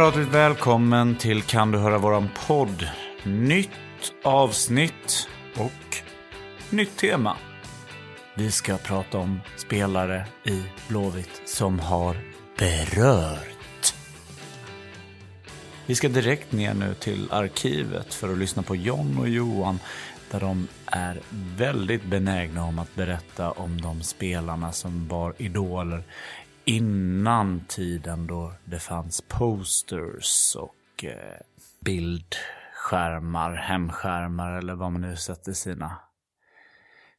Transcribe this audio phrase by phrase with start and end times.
[0.00, 2.88] Kamratligt välkommen till Kan du höra våran podd.
[3.24, 3.70] Nytt
[4.24, 5.96] avsnitt och
[6.70, 7.36] nytt tema.
[8.36, 12.16] Vi ska prata om spelare i Blåvitt som har
[12.58, 13.94] berört.
[15.86, 19.78] Vi ska direkt ner nu till arkivet för att lyssna på John och Johan
[20.30, 21.20] där de är
[21.56, 26.02] väldigt benägna om att berätta om de spelarna som var idoler
[26.70, 31.40] innan tiden då det fanns posters och eh,
[31.80, 36.00] bildskärmar, hemskärmar eller vad man nu sätter sina,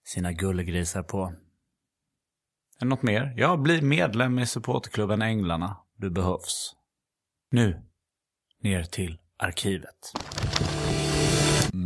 [0.04, 1.26] sina gullegrisar på.
[1.26, 1.34] Är
[2.80, 3.34] det något mer?
[3.38, 5.78] Ja, bli medlem i supporterklubben Änglarna.
[5.96, 6.76] Du behövs.
[7.52, 7.82] Nu,
[8.60, 10.14] ner till arkivet.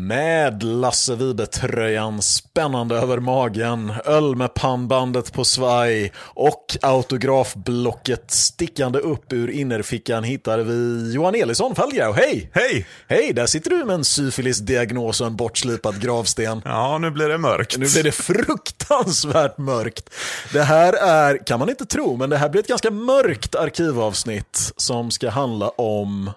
[0.06, 9.34] Med Lasse Vibe-tröjan spännande över magen, öl med pannbandet på svaj och autografblocket stickande upp
[9.34, 12.14] ur innerfickan hittar vi Johan Elisson Fallgrau.
[12.14, 12.50] Hej!
[12.54, 12.88] Hej!
[13.08, 16.62] Hej, där sitter du med en syfilisdiagnos och en bortslipad gravsten.
[16.66, 17.78] Ja, nu blir det mörkt.
[17.78, 20.10] Nu blir det fruktansvärt mörkt.
[20.54, 24.74] Det här är, kan man inte tro, men det här blir ett ganska mörkt arkivavsnitt
[24.78, 26.32] som ska handla om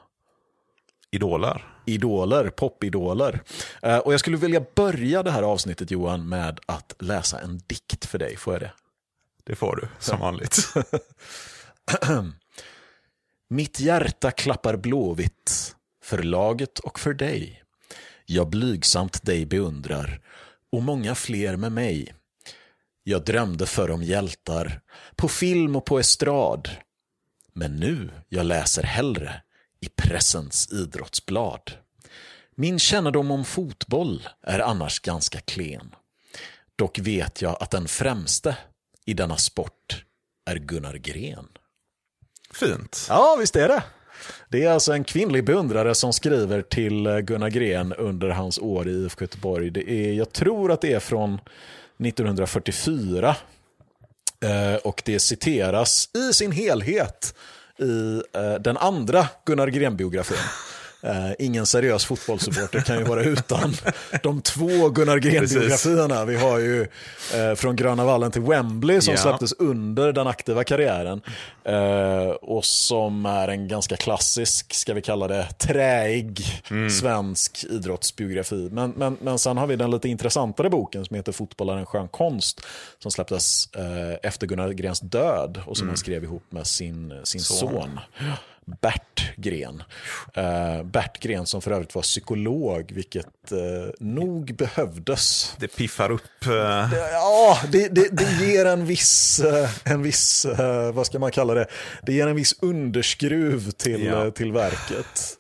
[1.13, 1.78] Idoler.
[1.89, 3.43] Idoler, popidoler.
[3.83, 8.05] Eh, och jag skulle vilja börja det här avsnittet Johan med att läsa en dikt
[8.05, 8.73] för dig, får jag det?
[9.45, 10.59] Det får du, som vanligt.
[13.51, 17.63] Mitt hjärta klappar blåvitt för laget och för dig.
[18.27, 20.21] Jag blygsamt dig beundrar
[20.73, 22.15] och många fler med mig.
[23.05, 24.81] Jag drömde förr om hjältar
[25.17, 26.71] på film och på estrad.
[27.53, 29.43] Men nu jag läser hellre
[29.81, 31.73] i pressens idrottsblad.
[32.55, 35.95] Min kännedom om fotboll är annars ganska klen.
[36.77, 38.57] Dock vet jag att den främste
[39.07, 40.05] i denna sport
[40.51, 41.49] är Gunnar Gren.
[42.55, 43.07] Fint.
[43.09, 43.83] Ja, visst är det.
[44.49, 48.89] Det är alltså en kvinnlig beundrare som skriver till eh, Gunnar Gren under hans år
[48.89, 49.71] i IFK Göteborg.
[49.71, 51.41] Det är, jag tror att det är från
[52.05, 53.37] 1944.
[54.41, 57.35] Eh, och det citeras i sin helhet
[57.79, 60.37] i eh, den andra Gunnar Gren-biografin.
[61.03, 63.75] Eh, ingen seriös fotbollssupporter kan ju vara utan
[64.23, 66.25] de två Gunnar Gren-biografierna.
[66.25, 66.83] Vi har ju
[67.35, 69.21] eh, Från Gröna Vallen till Wembley som Ja.
[69.21, 71.21] släpptes under den aktiva karriären.
[71.65, 76.63] Eh, och som är en ganska klassisk, ska vi kalla det, träig
[77.01, 78.69] svensk idrottsbiografi.
[78.73, 81.87] Men, men, men sen har vi den lite intressantare boken som heter Fotboll är en
[81.87, 82.61] skön konst.
[83.03, 87.41] Som släpptes eh, efter Gunnar Grens död och som han skrev ihop med sin, sin
[87.41, 87.69] son.
[87.71, 88.01] Son.
[88.81, 89.83] Bert Gren.
[90.35, 93.59] Eh, Bert Gren som för övrigt var psykolog, vilket eh,
[94.01, 95.55] nog behövdes.
[95.59, 96.47] Det piffar upp.
[96.47, 96.53] eh,
[97.13, 99.41] Ja, det, det, det ger en viss,
[99.85, 100.47] en viss
[100.95, 101.67] vad ska man kalla det,
[102.03, 104.31] det ger en viss underskruv till, Ja.
[104.31, 105.39] till verket.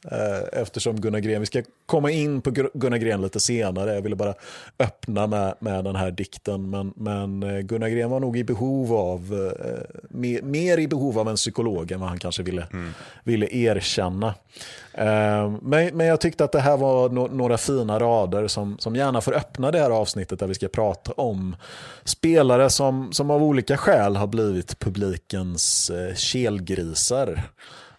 [0.52, 4.34] Eftersom Gunnar Gren, vi ska komma in på Gunnar Gren lite senare, jag ville bara
[4.78, 9.52] öppna med, med den här dikten, men, men Gunnar Gren var nog i behov av,
[10.08, 12.66] mer, mer i behov av en psykolog än vad han kanske ville,
[13.24, 14.34] ville erkänna.
[14.92, 18.96] Eh, Men, men jag tyckte att det här var no, några fina rader som, som
[18.96, 21.56] gärna får öppna det här avsnittet där vi ska prata om
[22.04, 27.42] spelare som, som av olika skäl har blivit publikens eh, kelgrisar.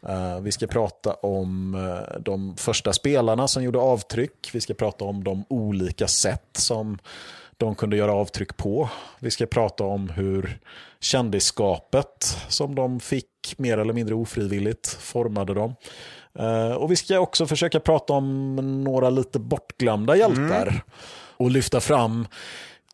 [0.07, 4.49] Ehm, vi ska prata om eh, de första spelarna som gjorde avtryck.
[4.53, 6.97] Vi ska prata om de olika sätt som
[7.57, 8.89] de kunde göra avtryck på.
[9.19, 10.59] Vi ska prata om hur
[10.99, 15.75] kändisskapet som de fick mer eller mindre ofrivilligt formade dem.
[16.39, 20.83] Eh, och vi ska också försöka prata om några lite bortglömda hjältar.
[21.37, 22.27] Och lyfta fram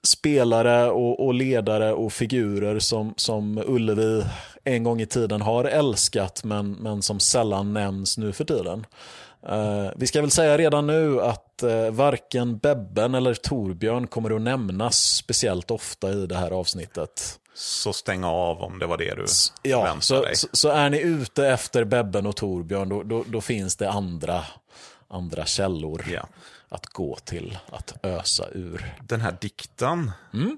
[0.03, 4.24] spelare och, och ledare och figurer som, som Ullevi
[4.63, 8.86] en gång i tiden har älskat men, men som sällan nämns nu för tiden.
[9.48, 14.41] Eh, vi ska väl säga redan nu att uh, varken Bebben eller Torbjörn kommer att
[14.41, 17.39] nämnas speciellt ofta i det här avsnittet.
[17.56, 19.25] Så stäng av om det var det du
[19.63, 20.36] Ja, väntade så, dig.
[20.36, 24.44] så, så är ni ute efter Bebben och Torbjörn då, då, då finns det andra,
[25.07, 26.28] andra källor Ja.
[26.69, 28.96] att gå till, att ösa ur.
[29.02, 30.57] Den här dikten, Mm.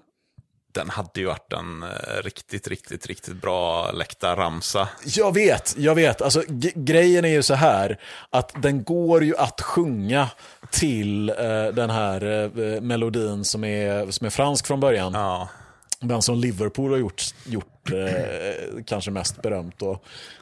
[0.72, 1.90] den hade ju varit en eh,
[2.24, 4.90] riktigt, riktigt, riktigt bra läktarramsa.
[5.06, 6.22] Jag vet, jag vet.
[6.22, 6.44] Alltså,
[6.76, 10.30] grejen är ju så här att den går ju att sjunga
[10.72, 11.36] till eh,
[11.74, 15.14] den här eh, melodin som är, som är fransk från början.
[15.14, 15.50] Ja,
[16.00, 20.00] men som Liverpool har gjort, gjort gjort, eh, kanske mest berömt då.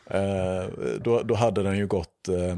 [0.10, 0.66] Eh,
[1.02, 2.56] då, då hade den ju gått eh,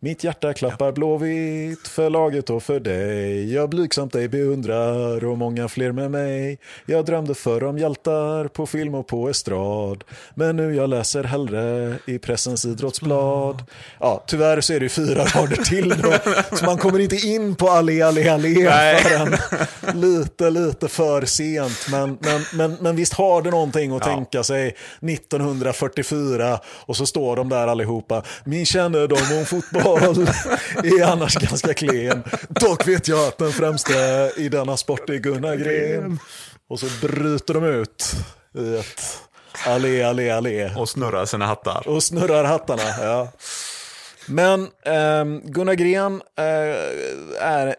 [0.00, 3.54] Mitt hjärta klappar blåvitt för laget och för dig.
[3.54, 6.58] Jag blygsamt dig beundrar och många fler med mig.
[6.86, 10.04] Jag drömde förr om hjältar på film och på estrad.
[10.34, 13.62] Men nu jag läser hellre i pressens idrottsblad.
[14.00, 16.12] Ja, tyvärr så är det fyra rader till då.
[16.56, 19.36] Så man kommer inte in på allé, allé, allé förrän
[19.94, 21.86] lite, lite för sent.
[21.90, 24.12] Men, men, men, men visst har det någonting att ja.
[24.14, 28.22] tänka sig 1944 och så står de där allihopa.
[28.44, 30.28] Min kännedom om fotboll
[30.84, 32.22] är annars ganska klen.
[32.48, 33.92] Dock vet jag att den främsta
[34.36, 36.18] i denna sport är Gunnar Gren.
[36.68, 38.12] Och så bryter de ut
[38.58, 39.18] i ett
[39.66, 40.74] allé, allé, allé.
[40.74, 41.88] Och snurrar sina hattar.
[41.88, 43.28] Och snurrar hattarna, ja.
[44.30, 46.44] Men eh, Gunnar Gren eh,
[47.40, 47.74] är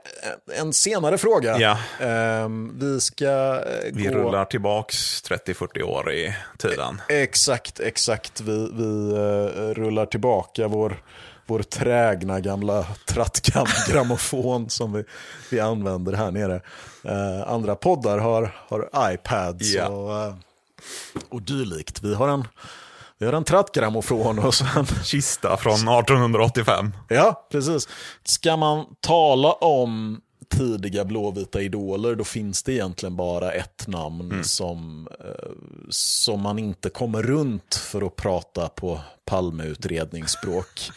[0.57, 1.59] en senare fråga.
[1.59, 1.77] Ja.
[1.99, 4.13] Eh, vi ska eh, Vi gå...
[4.15, 7.01] rullar tillbaks 30-40 år i tiden.
[7.09, 8.41] Exakt, exakt.
[8.41, 11.03] Vi, vi eh, rullar tillbaka vår,
[11.45, 15.03] vår trägna gamla trattgrammofon som vi,
[15.51, 16.61] vi använder här nere.
[17.03, 19.87] Eh, andra poddar har, har iPads ja.
[19.87, 20.33] och,
[21.29, 22.03] och dylikt.
[22.03, 22.47] Vi har en
[23.21, 26.93] vi har en trattgrammofon och så en kista från 1885.
[27.07, 27.87] Ja, precis.
[28.23, 34.43] Ska man tala om tidiga blåvita idoler, då finns det egentligen bara ett namn mm.
[34.43, 35.51] som, eh,
[35.89, 40.91] som man inte kommer runt för att prata på Palmeutredningsspråk.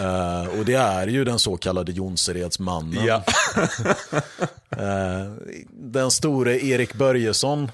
[0.00, 3.04] uh, och det är ju den så kallade Jonseredsmannen.
[3.04, 3.22] Ja.
[4.76, 5.32] uh,
[5.70, 7.70] den store Erik Börjesson,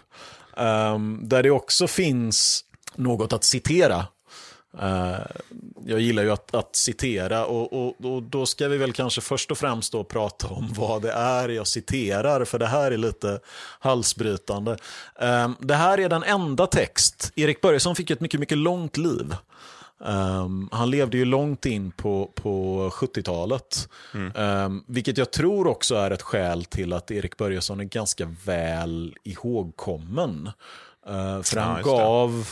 [0.57, 2.66] um, där det också finns
[2.99, 4.07] något att citera.
[4.83, 5.27] Uh,
[5.87, 9.51] jag gillar ju att, att citera och, och, och, då ska vi väl kanske först
[9.51, 13.41] och främst då prata om vad det är jag citerar, för det här är lite
[13.81, 14.71] halsbrytande.
[15.23, 19.35] Uh, det här är den enda text, Erik Börjesson fick ett mycket, mycket långt liv.
[19.99, 23.89] Um, han levde ju långt in på, på 70-talet.
[24.15, 24.33] Mm.
[24.37, 29.17] Um, vilket jag tror också är ett skäl till att Erik Börjesson är ganska väl
[29.25, 30.51] ihågkommen.
[31.09, 32.47] Uh, för ja, han gav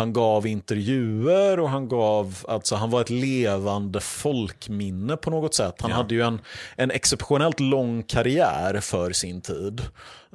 [0.00, 5.74] han gav intervjuer och han gav, alltså han var ett levande folkminne på något sätt.
[5.80, 5.96] Han ja.
[5.96, 6.40] hade ju en,
[6.76, 9.82] en exceptionellt lång karriär för sin tid.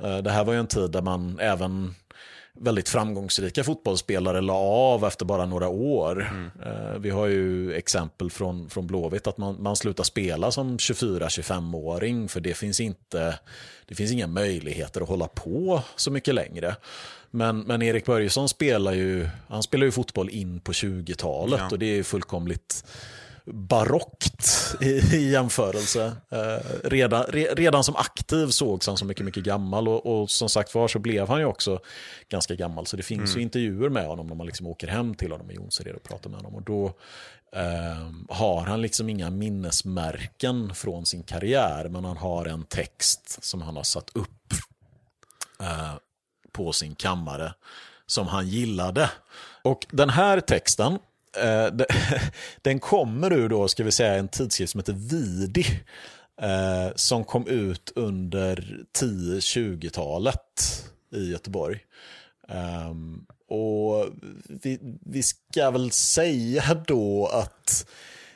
[0.04, 1.96] Eh, det här var ju en tid där man även
[2.60, 6.22] väldigt framgångsrika fotbollsspelare la av efter bara några år.
[6.22, 6.52] Mm.
[6.66, 12.28] Eh, vi har ju exempel från, från Blåvitt att man, man slutar spela som 24-25-åring
[12.28, 13.40] för det finns inte
[13.86, 16.76] det finns inga möjligheter att hålla på så mycket längre.
[17.36, 21.70] Men, men Erik Börjesson spelar ju, han spelar ju fotboll in på 20-talet ja.
[21.72, 22.84] och det är fullkomligt
[23.46, 24.86] barockt i,
[25.16, 26.16] i jämförelse.
[26.30, 30.50] Eh, redan, re, redan som aktiv sågs han som mycket, mycket gammal och, och, som
[30.50, 31.80] sagt var så blev han ju också
[32.30, 32.86] ganska gammal.
[32.86, 33.36] Så det finns mm.
[33.36, 36.30] ju intervjuer med honom när man liksom åker hem till honom i Jonsered och pratar
[36.30, 36.56] med honom.
[36.56, 36.86] Och då
[37.56, 43.62] eh, har han liksom inga minnesmärken från sin karriär, men han har en text som
[43.62, 44.54] han har satt upp
[45.60, 45.94] eh,
[46.56, 47.54] på sin kammare
[48.06, 49.10] som han gillade.
[49.64, 51.00] Och den här texten,
[51.38, 51.68] eh,
[52.62, 55.66] den kommer ur då, ska vi säga, en tidskrift som heter Vidi.
[56.42, 60.86] Eh, som kom ut under 10-20-talet
[61.16, 61.80] i Göteborg.
[62.50, 64.08] Ehm, och
[64.48, 67.88] vi, vi ska väl säga då att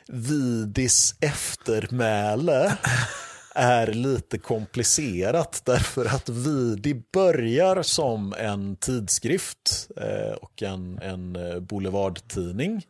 [0.06, 2.76] Vidis eftermäle
[3.54, 11.60] är lite komplicerat därför att Vidi börjar som en tidskrift eh, och en, en eh,
[11.60, 12.86] boulevardtidning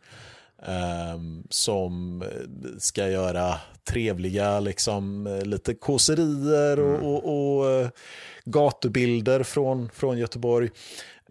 [0.67, 2.25] eh, som
[2.79, 7.07] ska göra trevliga, liksom, eh, lite kåserier och, mm.
[7.07, 7.88] och, och eh,
[8.45, 10.71] gatubilder från, från Göteborg.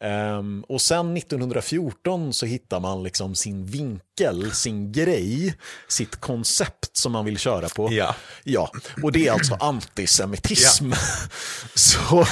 [0.02, 4.09] Um, och sen 1914 så hittar man liksom sin vinkel,
[4.54, 5.56] sin grej,
[5.88, 7.94] sitt koncept som man vill köra på.
[7.94, 8.16] Ja.
[8.44, 8.72] Ja,
[9.04, 10.92] och det är alltså antisemitism.
[10.92, 10.98] Ja.
[11.74, 12.26] så,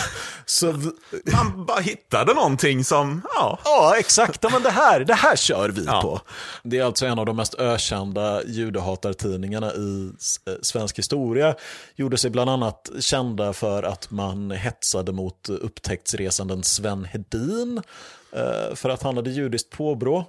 [0.46, 0.66] så...
[1.34, 3.60] Man bara hittade någonting som, ja.
[3.64, 4.44] Ja, exakt.
[4.52, 6.02] Men det här, det här kör vi ja.
[6.02, 6.22] på.
[6.64, 10.12] Det är alltså en av de mest ökända judehatartidningarna i
[10.48, 11.56] eh, svensk historia.
[11.96, 17.82] Gjorde sig bland annat kända för att man hetsade mot upptäcktsresanden Sven Hedin
[18.32, 20.26] eh, för att han hade judiskt påbrå.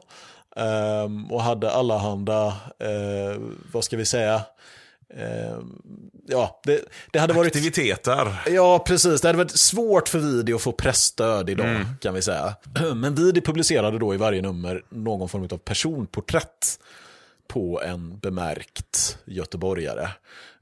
[0.58, 3.40] Um, och hade allahanda, uh,
[3.72, 4.42] vad ska vi säga,
[5.16, 5.58] uh,
[6.26, 7.56] ja, det, det, hade varit...
[7.56, 8.34] Aktiviteter.
[8.46, 9.20] Ja, precis.
[9.20, 11.86] Det hade varit svårt för Vidi att få pressstöd idag, mm.
[12.00, 12.54] kan vi säga.
[12.94, 16.78] Men Vidi publicerade då i varje nummer någon form av personporträtt
[17.48, 20.08] på en bemärkt göteborgare.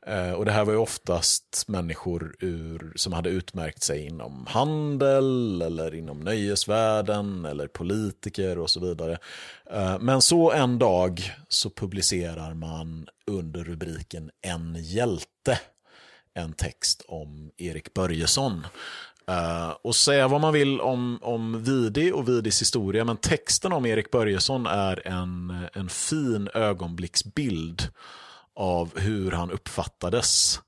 [0.06, 5.62] Eh, och det här var ju oftast människor ur, som hade utmärkt sig inom handel
[5.62, 9.18] eller inom nöjesvärlden eller politiker och så vidare.
[9.70, 15.58] Eh, men så en dag så publicerar man under rubriken En hjälte
[16.34, 18.66] en text om Erik Börjesson.
[19.28, 23.86] Eh, och säga vad man vill om, om Vidi och Vidis historia, men texten om
[23.86, 27.82] Erik Börjesson är en, en fin ögonblicksbild
[28.56, 30.60] av hur han uppfattades.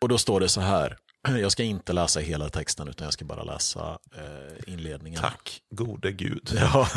[0.00, 0.96] Och då står det så här,
[1.28, 5.20] jag ska inte läsa hela texten utan jag ska bara läsa eh, inledningen.
[5.20, 6.50] Tack gode gud.
[6.54, 6.88] Ja.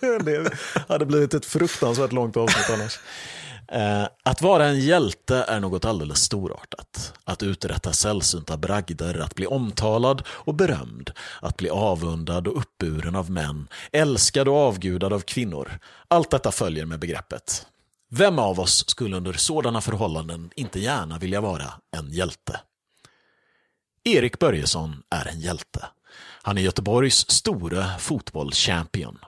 [0.00, 0.50] det
[0.88, 2.98] hade blivit ett fruktansvärt långt avsnitt annars.
[3.72, 7.14] Eh, att vara en hjälte är något alldeles storartat.
[7.24, 11.10] Att uträtta sällsynta bragder, att bli omtalad och berömd,
[11.40, 15.78] att bli avundad och uppburen av män, älskad och avgudad av kvinnor.
[16.08, 17.66] Allt detta följer med begreppet.
[18.14, 22.60] Vem av oss skulle under sådana förhållanden inte gärna vilja vara en hjälte?
[24.04, 25.86] Erik Börjesson är en hjälte.
[26.42, 29.18] Han är Göteborgs store fotbollschampion.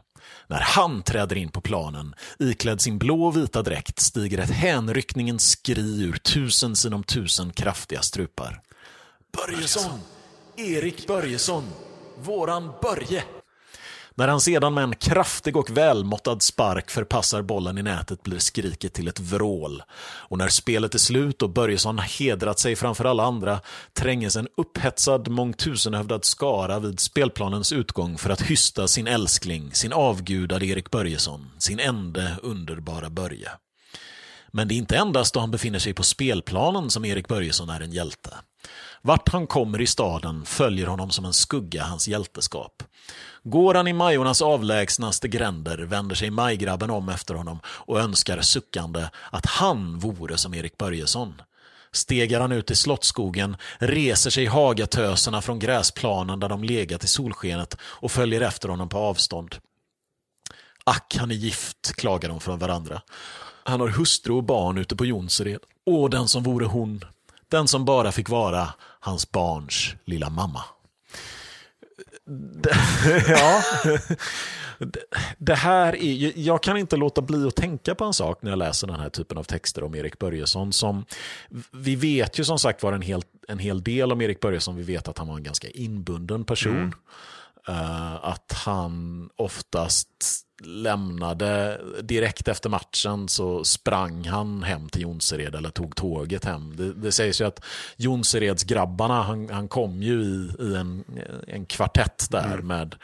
[0.47, 5.51] När han träder in på planen, iklädd sin blå och vita dräkt, stiger ett hänryckningens
[5.51, 8.63] skri ur tusen sinom tusen kraftiga strupar.
[9.33, 10.01] Börjesson!
[10.57, 11.65] Erik Börjesson!
[12.19, 13.25] Våran Börje!
[14.17, 18.93] När han sedan med en kraftig och välmåttad spark förpassar bollen i nätet blir skriket
[18.93, 19.83] till ett vrål.
[20.03, 23.61] Och när spelet är slut och Börjesson hedrat sig framför alla andra
[23.93, 30.67] tränges en upphetsad mångtusenhövdad skara vid spelplanens utgång för att hysta sin älskling, sin avgudade
[30.67, 33.51] Erik Börjesson, sin ende underbara Börje.
[34.49, 37.81] Men det är inte endast då han befinner sig på spelplanen som Erik Börjesson är
[37.81, 38.31] en hjälte.
[39.07, 42.83] Vart han kommer i staden följer honom som en skugga hans hjälteskap.
[43.43, 49.07] Går han i Majornas avlägsnaste gränder vänder sig majgrabben om efter honom och önskar suckande
[49.31, 51.43] att han vore som Erik Börjesson.
[51.93, 57.77] Stegar han ut i Slottsskogen reser sig hagatöserna från gräsplanen där de legat i solskenet
[57.83, 59.55] och följer efter honom på avstånd.
[60.85, 63.03] Ack, han är gift, klagar de från varandra.
[63.65, 65.61] Han har hustru och barn ute på Jonsered.
[65.87, 67.05] Åh, den som vore hon.
[67.55, 68.69] Den som bara fick vara
[69.01, 70.61] hans barns lilla mamma.
[72.27, 72.77] Det,
[73.29, 73.63] ja,
[75.39, 78.59] det här är, jag kan inte låta bli att tänka på en sak när jag
[78.59, 80.73] läser den här typen av texter om Erik Börjesson.
[80.73, 81.05] Som,
[81.71, 84.77] vi vet ju som sagt var en hel, en hel del om Erik Börjesson.
[84.77, 86.77] Vi vet att han var en ganska inbunden person.
[86.77, 86.93] Mm.
[87.69, 90.09] Uh, att han oftast
[90.65, 96.77] lämnade direkt efter matchen så sprang han hem till Jonsered eller tog tåget hem.
[96.77, 97.65] Det, det sägs ju att
[97.97, 101.05] Jonsereds grabbarna, han, han kom ju i, i en,
[101.47, 102.67] en kvartett där mm.
[102.67, 102.97] med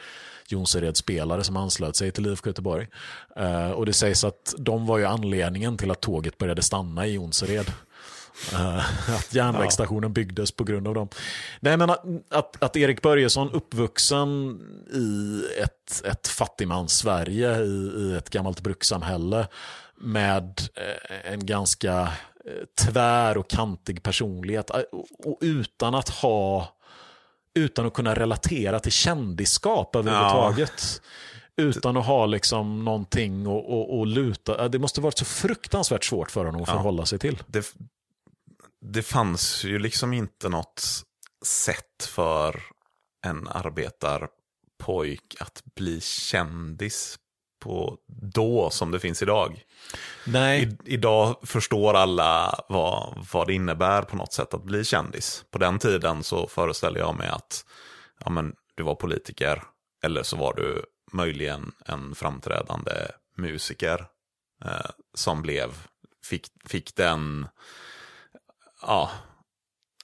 [0.47, 2.87] Jonsereds spelare som anslöt sig till IFK Göteborg.
[3.39, 7.13] Uh, och det sägs att de var ju anledningen till att tåget började stanna i
[7.13, 7.71] Jonsered.
[8.53, 11.09] Uh, att järnvägsstationen byggdes på grund av dem.
[11.59, 14.59] Nej, men att, att, att Erik Börjesson uppvuxen
[14.93, 19.47] i ett, ett fattigmans-Sverige, i, i ett gammalt brukssamhälle
[19.95, 22.01] med eh, en ganska
[22.45, 26.67] eh, tvär och kantig personlighet och, och utan att ha
[27.53, 31.01] utan att kunna relatera till kändisskap överhuvudtaget.
[31.55, 31.63] Ja.
[31.63, 33.45] Utan att ha liksom någonting
[34.01, 34.69] att luta.
[34.69, 36.73] Det måste varit så fruktansvärt svårt för honom att ja.
[36.73, 37.43] förhålla sig till.
[37.47, 37.75] Det,
[38.81, 41.03] det fanns ju liksom inte något
[41.45, 42.63] sätt för
[43.25, 47.19] en arbetarpojk att bli kändis
[47.59, 49.63] på då som det finns idag.
[50.25, 50.63] Nej.
[50.63, 55.45] I, idag förstår alla vad, vad det innebär på något sätt att bli kändis.
[55.51, 57.65] På den tiden så föreställer jag mig att
[58.19, 59.63] ja, men, du var politiker
[60.03, 62.91] eller så var du möjligen en framträdande
[63.37, 64.05] musiker
[64.65, 65.87] eh, som blev,
[66.23, 67.47] fick, fick den
[68.81, 69.09] ja,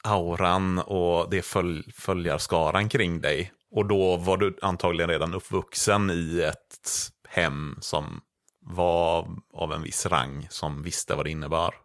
[0.03, 3.51] auran och det följ, följarskaran kring dig.
[3.72, 8.22] Och då var du antagligen redan uppvuxen i ett hem som
[8.60, 11.75] var av en viss rang som visste vad det innebar.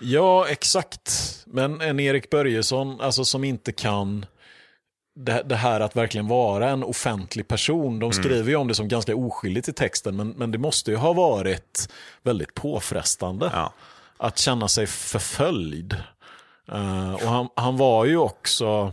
[0.00, 1.38] Ja, exakt.
[1.46, 4.26] Men en Erik Börjesson, alltså som inte kan
[5.14, 7.98] det, det, här att verkligen vara en offentlig person.
[7.98, 8.12] De mm.
[8.12, 8.48] skriver mm.
[8.48, 11.88] ju om det som ganska oskyldigt i texten, men, men det måste ju ha varit
[12.22, 13.50] väldigt påfrestande.
[13.52, 13.72] Ja.
[14.16, 15.96] Att känna sig förföljd.
[16.74, 18.92] Uh, och han, han var ju också,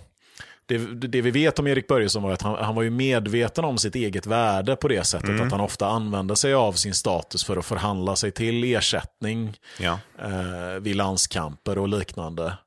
[0.66, 3.78] det, det, vi vet om Erik Börjesson var att han, han, var ju medveten om
[3.78, 5.46] sitt eget värde på det sättet mm.
[5.46, 10.00] att han ofta använde sig av sin status för att förhandla sig till ersättning ja.
[10.24, 12.58] uh, vid landskamper och liknande.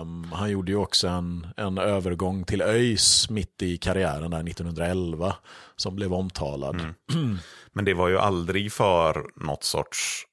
[0.00, 5.34] Um, han gjorde ju också en, en övergång till ÖIS mitt i karriären där 1911
[5.76, 6.80] som blev omtalad.
[7.12, 7.38] Mm.
[7.72, 10.26] Men det var ju aldrig för något sorts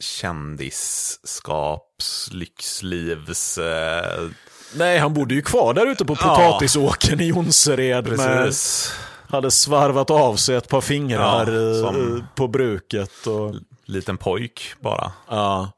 [0.00, 3.58] kändisskaps, lyxlivs...
[3.58, 4.28] Eh,
[4.74, 8.08] Nej, han bodde ju kvar där ute på potatisåkern i Jonsered.
[8.08, 8.92] Med, precis.
[9.28, 13.26] hade svarvat av sig ett par fingrar Ja, som- på bruket.
[13.26, 15.12] Och, Liten pojk bara.
[15.28, 15.70] ja.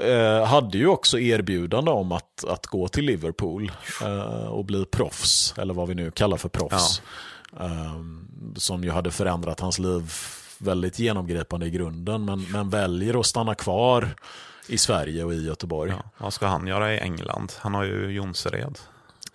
[0.00, 5.54] Eh, hade ju också erbjudande om att, att gå till Liverpool eh, och bli proffs,
[5.58, 7.02] eller vad vi nu kallar för proffs.
[7.60, 7.92] Eh,
[8.56, 10.12] som ju hade förändrat hans liv
[10.58, 14.16] väldigt genomgripande i grunden, men, men väljer att stanna kvar
[14.66, 15.90] i Sverige och i Göteborg.
[15.90, 17.52] Ja, vad ska han göra i England?
[17.58, 18.78] Han har ju Jonsered.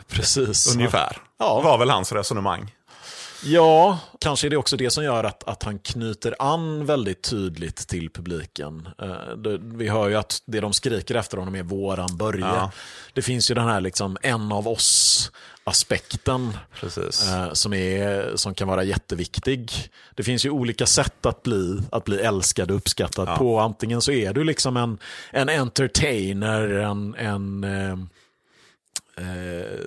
[0.07, 0.75] Precis.
[0.75, 1.17] Ungefär.
[1.39, 1.61] Ja.
[1.61, 2.71] var väl hans resonemang.
[3.43, 7.87] Ja, kanske är det också det som gör att, att han knyter an väldigt tydligt
[7.87, 8.89] till publiken.
[9.01, 12.45] Eh, det, vi hör ju att det de skriker efter honom är våran Börje.
[12.45, 12.71] Ja.
[13.13, 15.31] Det finns ju den här liksom en av oss-aspekten
[16.79, 17.29] Precis.
[17.29, 19.71] eh, som, är, som kan vara jätteviktig.
[20.15, 23.59] Det finns ju olika sätt att bli, att bli älskad och uppskattad på.
[23.59, 24.97] Antingen så är du liksom en,
[25.31, 27.97] en entertainer, en, en eh,
[29.17, 29.79] eh,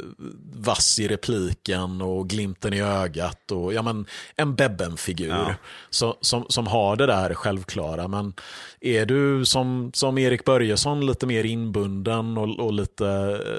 [0.52, 3.50] vass i repliken och glimten i ögat.
[3.50, 5.54] Och, ja, men, en Bebben-figur Ja.
[5.90, 8.08] så, som, som har det där självklara.
[8.08, 8.34] Men
[8.80, 13.08] är du som, som Erik Börjesson lite mer inbunden och, och lite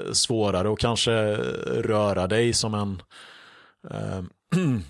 [0.06, 1.34] eh, svårare och kanske
[1.82, 3.02] röra dig som en
[3.90, 4.22] eh,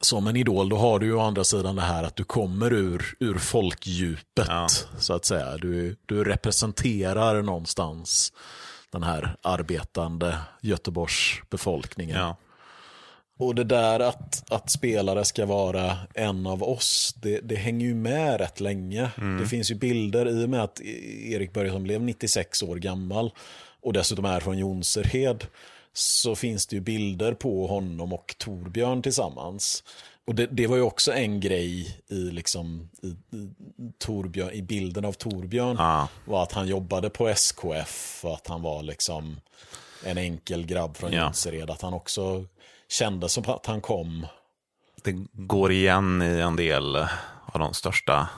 [0.00, 2.72] som en idol, då har du ju å andra sidan det här att du kommer
[2.72, 4.66] ur, ur folkdjupet, Ja.
[4.98, 5.56] så att säga.
[5.56, 8.32] Du, du representerar någonstans
[8.92, 12.16] den här arbetande Göteborgs befolkningen.
[12.16, 12.36] ja.
[13.38, 17.94] Och det där att, att spelare ska vara en av oss, det, det hänger ju
[17.94, 19.10] med rätt länge.
[19.40, 20.80] Det finns ju bilder i och med att
[21.24, 23.32] Erik Börjesson blev 96 år gammal
[23.82, 25.44] och dessutom är från Jonsered
[25.96, 29.84] så finns det ju bilder på honom och Torbjörn tillsammans.
[30.26, 33.50] Och det, det var ju också en grej i, liksom, i, i,
[33.98, 35.76] Torbjörn, i bilden av Torbjörn.
[35.78, 36.08] Ja.
[36.24, 39.40] Var att han jobbade på SKF och att han var liksom
[40.04, 41.24] en enkel grabb från Ja.
[41.24, 41.70] Jonsered.
[41.70, 42.44] Att han också
[42.88, 44.26] kände som att han kom.
[45.04, 46.96] Det går igen i en del
[47.46, 48.28] av de största.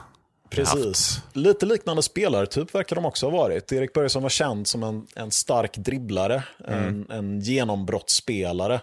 [0.49, 1.21] Precis.
[1.33, 3.71] Lite liknande spelartyp verkar de också ha varit.
[3.71, 8.81] Erik Börjesson var känd som en, en stark dribblare, en, en genombrottsspelare.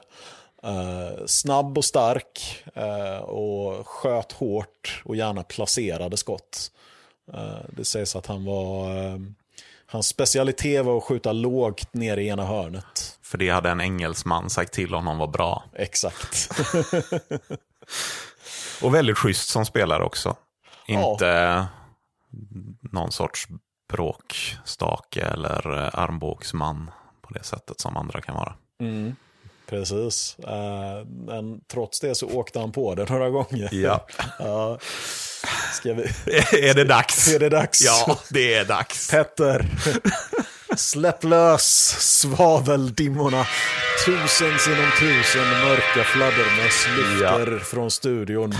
[0.62, 6.70] Eh, snabb och stark eh, och sköt hårt och gärna placerade skott.
[7.33, 8.90] Eh, det sägs att han var...
[9.88, 13.18] Hans specialitet var att skjuta lågt ner i ena hörnet.
[13.22, 15.64] För det hade en engelsman sagt till honom var bra.
[15.72, 16.50] Exakt.
[18.83, 20.37] Och väldigt schysst som spelare också.
[20.88, 21.66] Inte
[22.92, 23.46] någon sorts
[23.92, 26.90] bråkstake eller eh, armbågsman
[27.22, 28.55] på det sättet som andra kan vara.
[29.66, 30.37] Precis.
[30.38, 33.68] Eh, men trots det så åkte han på det några gånger.
[33.72, 34.07] Ja.
[34.38, 34.79] Ja.
[35.72, 36.03] Ska vi...
[36.70, 37.29] är det dags?
[37.35, 37.83] Är det dags?
[37.85, 39.11] Ja, det är dags.
[39.11, 39.66] Petter,
[40.77, 43.46] släpp lös svaveldimmorna.
[44.07, 48.55] Tusen sinom tusen mörka fladdermöss lyfter från studion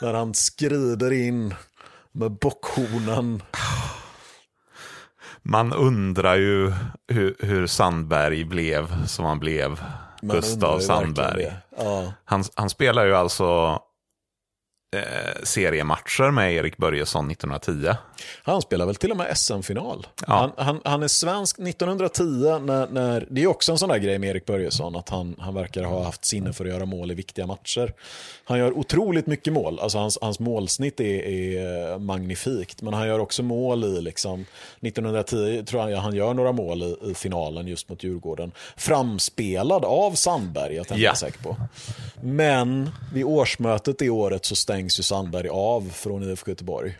[0.00, 1.54] när han skrider in
[2.12, 3.42] med bockhonan.
[5.42, 6.72] Man undrar ju
[7.08, 9.80] hur, hur Sandberg blev som han blev.
[10.22, 11.52] Man Gustav Sandberg.
[11.78, 12.12] Ja.
[12.24, 13.78] Han, han spelar ju alltså
[14.96, 17.94] eh, seriematcher med Erik Börjesson 1910.
[18.42, 20.06] Han spelar väl till och med SM-final.
[20.26, 20.52] Ja.
[20.56, 22.22] Han, han, han är svensk 1910,
[22.58, 25.54] när, när, det är också en sån där grej med Erik Börjesson, att han, han
[25.54, 27.92] verkar ha haft sinne för att göra mål i viktiga matcher.
[28.44, 33.18] Han gör otroligt mycket mål, alltså hans, hans målsnitt är, är magnifikt, men han gör
[33.18, 34.46] också mål i, liksom,
[34.80, 38.52] 1910 tror jag han gör några mål i, i finalen just mot Djurgården.
[38.76, 41.10] Framspelad av Sandberg, jag tänker Ja.
[41.10, 41.56] jag säker på.
[42.22, 46.98] Men vid årsmötet det året så stängs ju Sandberg av från IFK Göteborg.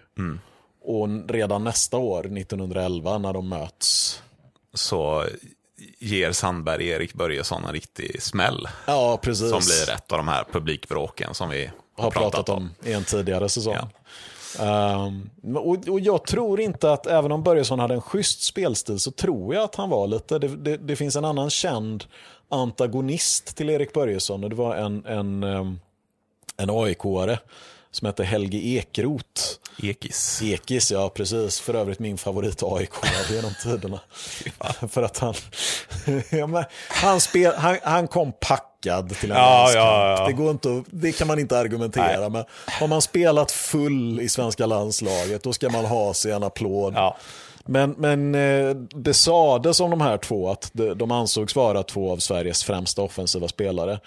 [0.83, 4.23] Och redan nästa år, 1911, när de möts.
[4.75, 5.25] Så
[5.99, 8.69] ger Sandberg Erik Börjesson en riktig smäll.
[8.87, 9.51] Ja, precis.
[9.51, 13.05] Som blir ett av de här publikbråken som vi har, har pratat om i en
[13.05, 13.77] tidigare säsong.
[14.61, 19.11] Ehm, och, och jag tror inte att, även om Börjesson hade en schysst spelstil, så
[19.11, 22.05] tror jag att han var lite, det, det, det finns en annan känd
[22.49, 25.79] antagonist till Erik Börjesson och det var en, en, ehm,
[26.59, 27.39] en AIK-are
[27.91, 29.43] som hette Helge Ekroth.
[29.83, 30.43] Ekis.
[30.43, 31.61] Ekis, ja precis.
[31.61, 32.93] För övrigt min favorit AIK
[33.31, 34.01] genom tiderna.
[34.89, 35.35] För att han,
[36.31, 40.27] ja, men, han, spel, han, han kom packad till en Ja, ja.
[40.27, 42.31] Det, går inte, det kan man inte argumentera Nej.
[42.31, 42.45] med.
[42.67, 46.95] Har man spelat full i svenska landslaget, då ska man ha sig en applåd.
[47.65, 52.13] Men, men eh, det sades om de här två att de, de ansågs vara två
[52.13, 54.01] av Sveriges främsta offensiva spelare.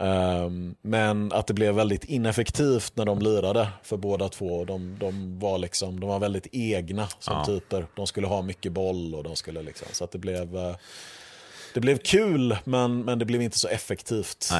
[0.00, 4.64] Um, men att det blev väldigt ineffektivt när de lirade för båda två.
[4.64, 7.44] De, de, var, liksom, de var väldigt egna som ja.
[7.44, 7.86] typer.
[7.94, 10.76] De skulle ha mycket boll och de skulle liksom, så att det blev, uh,
[11.74, 14.50] det blev kul men, men det blev inte så effektivt.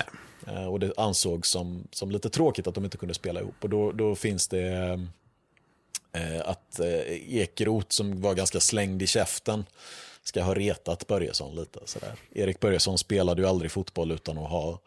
[0.49, 3.57] Uh, och det ansågs som, som lite tråkigt att de inte kunde spela ihop.
[3.61, 4.99] Och då, då finns det
[6.17, 9.65] uh, att uh, Ekeroth som var ganska slängd i käften
[10.23, 11.81] ska ha retat Börjesson lite.
[11.85, 12.13] Sådär.
[12.35, 14.81] Erik Börjesson spelade ju aldrig fotboll utan att ha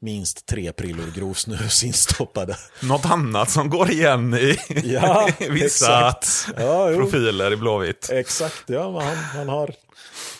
[0.00, 2.56] minst tre prillor grovsnus instoppade.
[2.82, 6.14] Något annat som går igen i ja, vissa
[6.56, 8.10] ja, profiler i Blåvitt.
[8.12, 9.74] Exakt, ja, han, han har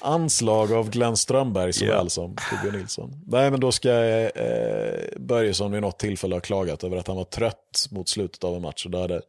[0.00, 2.06] anslag av Glenn Strömberg såväl yeah.
[2.06, 3.22] som Torbjörn Nilsson.
[3.26, 7.24] Nej, men då ska eh, Börjesson vid något tillfälle ha klagat över att han var
[7.24, 8.84] trött mot slutet av en match.
[8.84, 9.22] Och då hade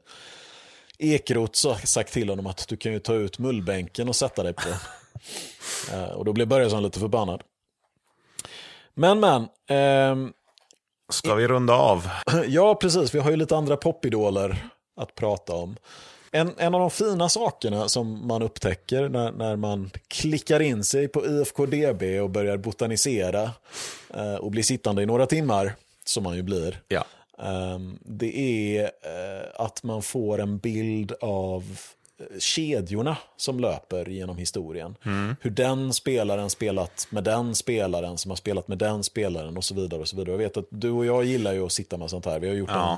[0.99, 4.69] Ekeroth sagt till honom att du kan ju ta ut mullbänken och sätta dig på.
[5.93, 7.43] eh, och då blev Börjesson lite förbannad.
[8.97, 9.47] Men men.
[9.69, 10.33] Ehm,
[11.10, 12.10] Ska vi runda av?
[12.47, 13.15] Ja, precis.
[13.15, 15.75] Vi har ju lite andra popidoler att prata om.
[16.31, 21.07] En, en av de fina sakerna som man upptäcker när, när man klickar in sig
[21.07, 23.51] på IFKDB och börjar botanisera
[24.13, 27.05] eh, och blir sittande i några timmar, som man ju blir, ja.
[27.39, 31.79] eh, det är eh, att man får en bild av
[32.39, 34.95] kedjorna som löper genom historien.
[35.06, 35.36] Mm.
[35.41, 39.73] Hur den spelaren spelat med den spelaren som har spelat med den spelaren och så
[39.73, 40.01] vidare.
[40.01, 40.32] och så vidare.
[40.32, 42.39] Jag vet att du och jag gillar ju att sitta med sånt här.
[42.39, 42.91] Vi har gjort ja.
[42.91, 42.97] en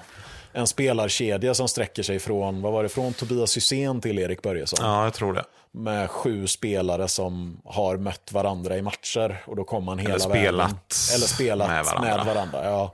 [0.53, 4.79] en spelarkedja som sträcker sig från, vad var det, från Tobias Hysén till Erik Börjesson.
[4.81, 5.43] Ja, jag tror det.
[5.71, 9.43] Med sju spelare som har mött varandra i matcher.
[9.47, 10.69] Och då kom man hela Eller spelat.
[10.69, 12.15] Vägen, eller spelat med varandra.
[12.15, 12.93] Med varandra ja.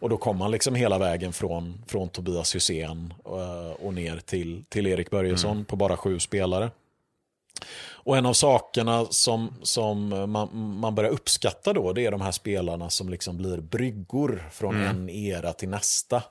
[0.00, 4.16] Och då kom man liksom hela vägen från, från Tobias Hysén och, eh, och ner
[4.16, 5.64] till, till Erik Börjesson mm.
[5.64, 6.70] på bara sju spelare.
[8.02, 10.48] Och en av sakerna som, som man,
[10.80, 14.88] man börjar uppskatta då, det är de här spelarna som liksom blir bryggor från mm.
[14.88, 16.22] en era till nästa.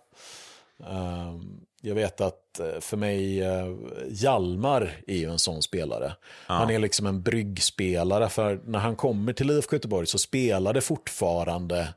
[0.88, 3.76] Ehm, jag vet att eh, för mig, eh,
[4.10, 6.16] Jalmar är ju en sån spelare.
[6.48, 6.54] Ja.
[6.54, 10.82] Han är liksom en bryggspelare, för när han kommer till IFK Göteborg så spelar det
[10.82, 11.94] fortfarande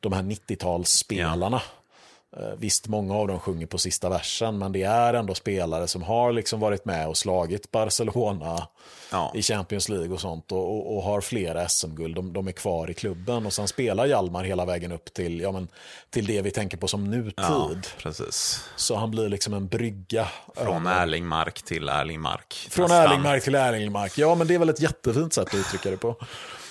[0.00, 1.60] de här 90-talsspelarna.
[1.62, 1.75] Ja.
[2.40, 6.02] Eh, visst, många av dem sjunger på sista versen, men det är ändå spelare som
[6.02, 8.68] har liksom varit med och slagit Barcelona
[9.10, 9.32] ja.
[9.34, 12.14] i Champions League och sånt och, och, och har flera SM-guld.
[12.14, 15.52] De, de, är kvar i klubben och sen spelar Hjalmar hela vägen upp till, ja,
[15.52, 15.68] men,
[16.10, 17.34] till det vi tänker på som nutid.
[17.36, 18.64] Ja, precis.
[18.76, 20.28] Så han blir liksom en brygga.
[20.54, 22.68] Från Erlingmark till Erlingmark.
[22.70, 24.18] Från Erlingmark till Erlingmark.
[24.18, 26.16] Ja, men det är väl ett jättefint sätt att uttrycka det på.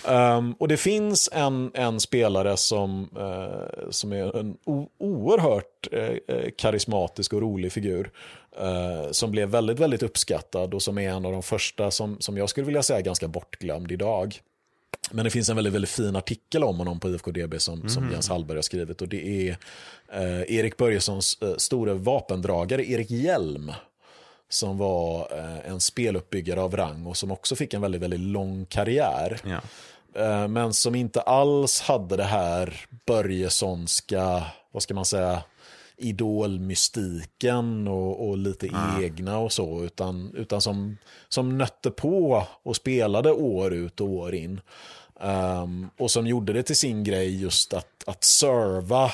[0.07, 4.57] Um, och det finns en, en spelare som, uh, som är en
[4.97, 8.11] oerhört uh, karismatisk och rolig figur.
[8.61, 12.37] Uh, som blev väldigt, väldigt uppskattad och som är en av de första som, som
[12.37, 14.39] jag skulle vilja säga ganska bortglömd idag.
[15.11, 17.89] Men det finns en väldigt, väldigt fin artikel om honom på IFKDB som, mm.
[17.89, 19.01] som Jens Hallberg har skrivit.
[19.01, 19.57] Och det är
[20.47, 23.71] Erik Börjessons store vapendragare Erik Hjelm
[24.49, 25.27] som var
[25.65, 29.39] en speluppbyggare av rang och som också fick en väldigt, väldigt lång karriär.
[29.43, 29.61] Ja.
[30.15, 35.43] Eh, men som inte alls hade det här Börjessonska, vad ska man säga,
[35.97, 39.04] idolmystiken och, och lite mm.
[39.04, 40.97] egna och så, utan, utan som,
[41.30, 44.62] som nötte på och spelade år ut och år in.
[45.19, 49.12] Um, och som gjorde det till sin grej just att, att serva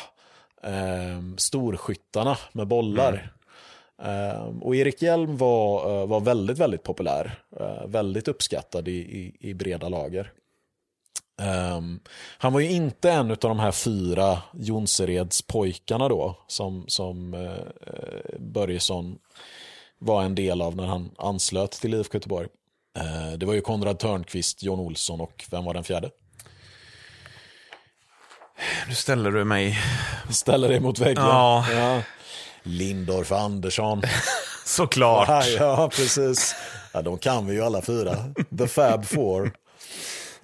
[0.64, 3.14] um, storskyttarna med bollar.
[3.14, 4.48] Mm.
[4.48, 7.40] Um, och Erik Hjelm var, uh, var väldigt, väldigt populär.
[7.60, 10.32] Uh, väldigt uppskattad i, i, i breda lager.
[11.42, 12.00] Um,
[12.38, 18.40] han var ju inte en av de här fyra Jonsereds pojkarna då, som, som uh,
[18.40, 19.18] Börjesson
[20.00, 22.48] var en del av när han anslöt till IFK Göteborg.
[22.98, 26.10] Uh, det var ju Konrad Törnqvist, John Olsson och vem var den fjärde?
[28.88, 29.80] Nu ställer du mig...
[30.30, 31.24] Ställer dig mot väggen?
[31.24, 31.66] Ja.
[31.72, 32.02] ja.
[32.64, 34.02] Lindorf Andersson.
[34.66, 35.28] Såklart.
[35.30, 36.56] Ja, ja, precis.
[36.94, 38.16] Ja, de kan vi ju alla fyra.
[38.58, 39.54] The Fab Four.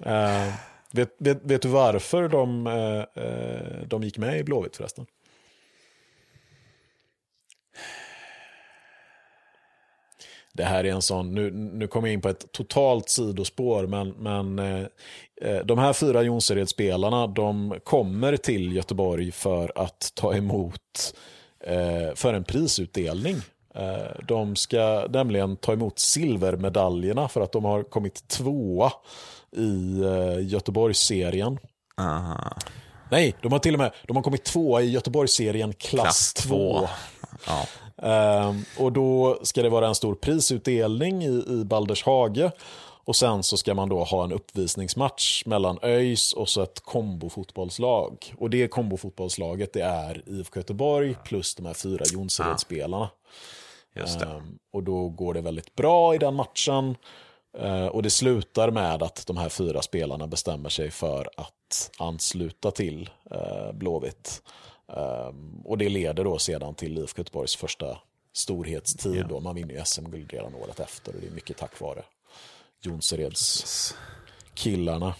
[0.06, 0.52] Uh,
[0.92, 5.06] Vet, vet, vet du varför de, eh, eh, de gick med i Blåvitt förresten?
[10.52, 14.08] Det här är en sån, nu, nu kommer jag in på ett totalt sidospår, men,
[14.10, 14.86] men eh,
[15.42, 21.14] eh de här fyra Jonsered-spelarna, de kommer till Göteborg för att ta emot
[21.60, 23.36] eh, för en prisutdelning.
[23.74, 28.92] Eh, de ska nämligen ta emot silvermedaljerna för att de har kommit tvåa
[29.56, 31.58] i uh, Göteborgsserien.
[31.96, 32.56] Aha.
[33.10, 36.88] Nej, de har till och med de har kommit tvåa i Göteborgsserien klass 2.
[37.46, 37.66] Ja.
[38.02, 42.50] Uh, och då ska det vara en stor prisutdelning i, i Baldershage.
[43.08, 48.34] Och sen så ska man då ha en uppvisningsmatch mellan ÖIS och så ett kombofotbollslag.
[48.38, 53.10] Och det kombofotbollslaget det är IFK Göteborg plus de här fyra Jonsered-spelarna.
[53.94, 54.26] Just det.
[54.26, 56.96] Ehm, och då går det väldigt bra i den matchen.
[57.58, 62.70] Ehm, och det slutar med att de här fyra spelarna bestämmer sig för att ansluta
[62.70, 64.42] till eh, Blåvitt.
[64.88, 67.98] Ehm, och det leder då sedan till IFK Göteborgs första
[68.32, 69.26] storhetstid.
[69.28, 69.40] Då.
[69.40, 72.02] Man vinner ju SM-guld redan året efter och det är mycket tack vare
[72.80, 73.94] Jonsereds
[74.54, 75.14] killarna.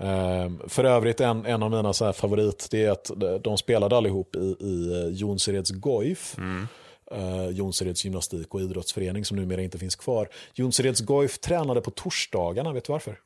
[0.00, 3.10] Ehm, för övrigt en, en av mina så favorit, det är att
[3.44, 6.38] de spelade allihop i, i Jonsereds Goif.
[6.38, 6.68] Mm
[7.14, 10.28] eh, Jonsereds gymnastik och idrottsförening som numera inte finns kvar.
[10.54, 13.18] Jonsereds Goif tränade på torsdagarna, vet du varför?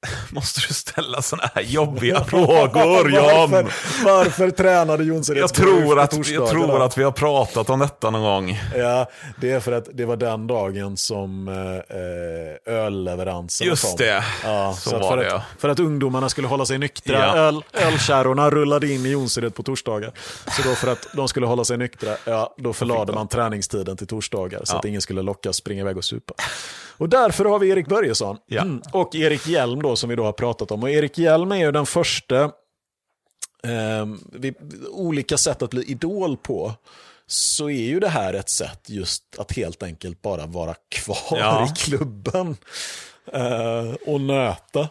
[0.30, 3.50] Måste du ställa sådana här jobbiga frågor, John?
[3.50, 3.72] Varför,
[4.04, 8.22] varför tränade Jonsereds jag tror, att, jag tror att vi har pratat om detta någon
[8.22, 8.60] gång.
[8.76, 13.94] Ja, det är för att det var den dagen som eh, ölleveranserna Just kom.
[13.98, 15.42] det, ja, så, så var för det att.
[15.58, 17.18] För att ungdomarna skulle hålla sig nyktra.
[17.18, 17.36] Ja.
[17.36, 20.12] Öl, ölkärrorna rullade in i Jonsered på torsdagar.
[20.56, 24.06] Så då för att de skulle hålla sig nyktra, ja, då förlade man träningstiden till
[24.06, 24.60] torsdagar.
[24.64, 24.78] Så Ja.
[24.78, 26.34] att ingen skulle lockas springa iväg och supa.
[26.98, 28.38] Och därför har vi Erik Börjesson.
[28.46, 28.62] Ja.
[28.62, 28.82] Mm.
[28.92, 30.82] Och Erik Hjelm då som vi då har pratat om.
[30.82, 32.44] Och Erik Hjelm är ju den första
[33.64, 34.54] eh, vi,
[34.90, 36.72] olika sätt att bli idol på.
[37.26, 41.66] Så är ju det här ett sätt just att helt enkelt bara vara kvar Ja.
[41.66, 42.56] i klubben.
[43.32, 44.88] Eh, och nöta.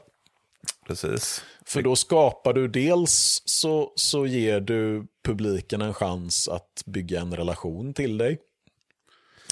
[0.87, 1.43] Precis.
[1.65, 7.35] För då skapar du dels så, så ger du publiken en chans att bygga en
[7.35, 8.39] relation till dig.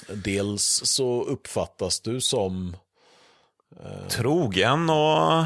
[0.08, 2.76] Dels så uppfattas du som
[4.10, 5.44] Trogen och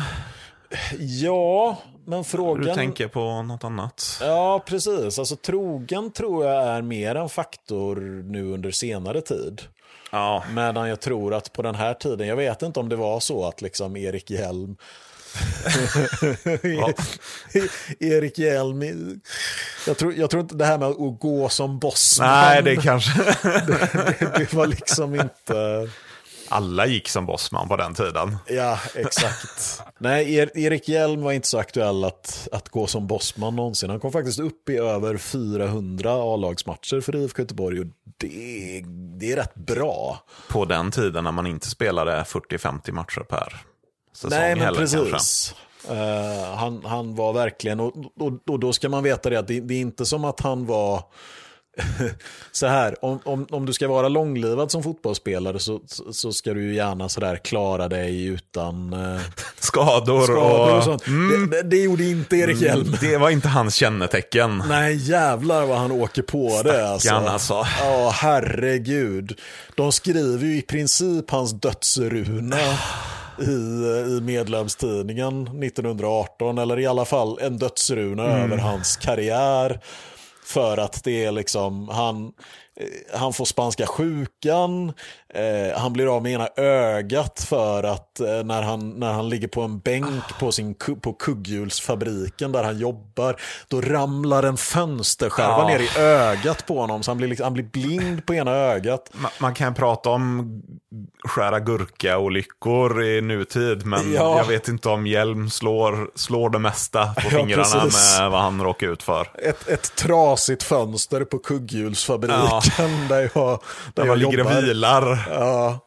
[0.99, 2.65] Ja, men frågan...
[2.65, 4.19] du tänker på något annat.
[4.21, 5.19] Ja, precis.
[5.19, 7.97] Alltså trogen tror jag är mer en faktor
[8.31, 9.63] nu under senare tid.
[10.13, 13.21] Ja, Medan jag tror att på den här tiden, jag vet inte om det var
[13.21, 14.77] så att liksom Erik Hjelm
[17.99, 18.83] Erik Hjelm,
[19.87, 23.23] jag tror, jag tror inte det här med att gå som bossman, nej det kanske...
[23.43, 25.89] det, det var liksom inte...
[26.49, 28.37] Alla gick som bossman på den tiden.
[28.47, 29.83] Ja, exakt.
[29.99, 33.91] Nej, er, Erik Hjelm var inte så aktuell att, att gå som bossman någonsin.
[33.91, 37.87] Han kom faktiskt upp i över 400 A-lagsmatcher för IFK Göteborg och
[38.17, 38.85] det,
[39.19, 40.25] det är rätt bra.
[40.49, 43.63] På den tiden när man inte spelade 40-50 matcher per
[44.19, 45.11] säsong Nej, men heller kanske.
[45.11, 45.55] precis.
[45.91, 49.61] Eh, han, han var verkligen, och, och, och då ska man veta det att det,
[49.61, 51.03] det är inte som att han var
[52.53, 55.81] så här, om, om, om du ska vara långlivad som fotbollsspelare så,
[56.13, 59.21] så, ska du ju gärna sådär klara dig utan eh,
[59.59, 60.85] Skador, skador och och...
[60.85, 61.05] sånt.
[61.05, 62.97] Det, det, det gjorde inte Erik Hjelm.
[63.01, 64.63] Det var inte hans kännetecken.
[64.69, 66.89] Nej, jävlar vad han åker på det.
[66.89, 67.09] Alltså.
[67.09, 67.67] Stackarn, alltså.
[67.81, 69.41] Ja, herregud.
[69.75, 72.57] De skriver ju i princip hans dödsruna
[73.41, 73.53] i,
[74.17, 79.81] i medlemstidningen 1918, eller i alla fall en dödsruna över hans karriär.
[80.45, 82.31] För att det är liksom, han, eh,
[83.15, 84.93] han får spanska sjukan,
[85.35, 89.49] eh, han blir av med ena ögat för att eh, när, han, när han ligger
[89.49, 93.37] på en bänk på, sin, på kugghjulsfabriken där han jobbar,
[93.69, 95.69] då ramlar en fönsterskärva Ja.
[95.69, 99.11] ner i ögat på honom så han blir, liksom, han blir blind på ena ögat.
[99.13, 100.63] Man, man kan prata om
[101.25, 104.39] skära gurka-olyckor i nutid, men Ja.
[104.39, 108.19] jag vet inte om hjälm slår, slår det mesta på Ja, fingrarna precis.
[108.19, 109.31] med vad han råkar ut för.
[109.43, 112.61] Ett, ett trasigt fönster på kugghjulsfabriken
[113.09, 113.61] där jag,
[113.95, 114.57] där jag ligger jobbar.
[114.57, 115.29] och vilar.
[115.31, 115.79] Ja.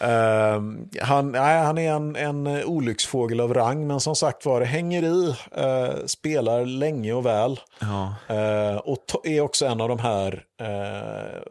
[0.00, 5.02] Ehm, han, nej, han är en, en olycksfågel av rang, men som sagt var, hänger
[5.02, 7.60] i, eh, spelar länge och väl.
[7.78, 8.14] Ja.
[8.34, 11.42] Eh, och är också en av de här eh,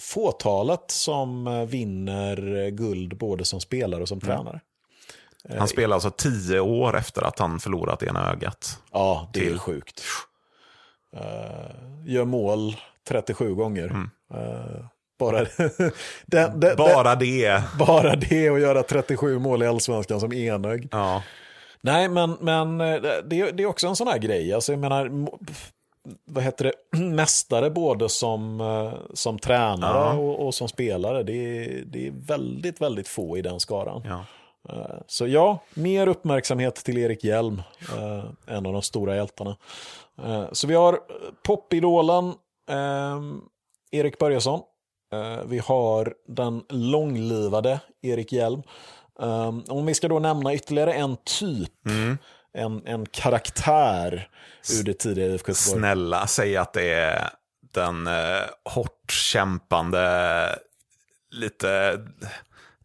[0.00, 4.60] fåtalet som eh, vinner guld både som spelare och som tränare.
[5.58, 8.78] Han spelar alltså tio år efter att han förlorat ena ögat.
[8.92, 9.58] Ja, det är Till.
[9.58, 10.02] sjukt.
[11.16, 11.70] Eh,
[12.04, 12.76] gör mål
[13.08, 14.08] 37 gånger.
[14.34, 14.84] Eh,
[15.18, 15.38] bara,
[16.26, 17.62] det, det, Bara det.
[17.78, 20.88] bara det att göra 37 mål i allsvenskan som enögd.
[20.92, 21.22] Ja.
[21.80, 24.52] Nej, men, men eh, det, det är också en sån här grej.
[24.52, 25.10] Alltså, jag menar,
[26.24, 30.12] vad heter det, mästare både som, eh, som tränare Ja.
[30.12, 31.22] och, och som spelare.
[31.22, 34.02] Det är, det är väldigt, väldigt få i den skaran.
[34.06, 34.24] Ja.
[35.06, 37.62] Så ja, mer uppmärksamhet till Erik Hjelm,
[38.46, 39.56] en av de stora hjältarna.
[40.52, 40.98] Så vi har
[41.42, 42.34] popidolen
[42.70, 43.20] eh,
[43.92, 44.60] Erik Börjesson.
[45.12, 48.62] Eh, Vi har den långlivade Erik Hjelm.
[49.22, 51.72] Eh, Om vi ska då nämna ytterligare en typ,
[52.54, 54.28] en, en karaktär
[54.80, 55.80] ur det tidiga IFK Göteborg.
[55.80, 57.28] Snälla, säg att det är
[57.74, 60.58] den eh, hårt kämpande,
[61.30, 61.98] lite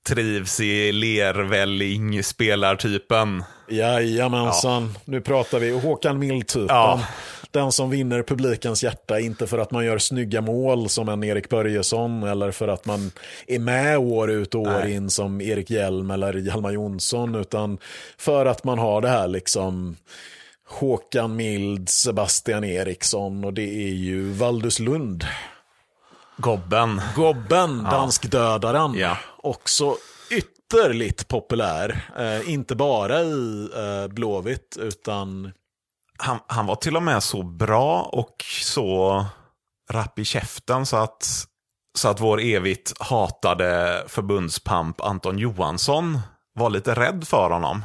[0.07, 3.43] trivs i lervälling spelartypen.
[3.69, 4.99] Jajamensan, ja.
[5.05, 6.75] nu pratar vi Håkan Mild-typen.
[6.75, 7.07] Ja.
[7.51, 11.49] Den som vinner publikens hjärta, inte för att man gör snygga mål som en Erik
[11.49, 13.11] Börjesson eller för att man
[13.47, 14.93] är med år ut och år Nej.
[14.93, 17.77] in som Erik Hjelm eller Hjalmar Jonsson, utan
[18.17, 19.95] för att man har det här liksom
[20.67, 25.25] Håkan Mild, Sebastian Eriksson och det är ju Valdus Lund.
[26.37, 27.01] Gobben.
[27.15, 28.93] Gobben, danskdödaren.
[28.93, 29.17] Ja.
[29.37, 29.95] Också
[30.31, 32.01] ytterligt populär.
[32.17, 35.51] Eh, inte bara i eh, Blåvitt, utan...
[36.21, 39.25] Han, han var till och med så bra och så
[39.91, 41.45] rapp i käften så att,
[41.97, 46.19] så att vår evigt hatade förbundspamp Anton Johansson
[46.53, 47.83] var lite rädd för honom.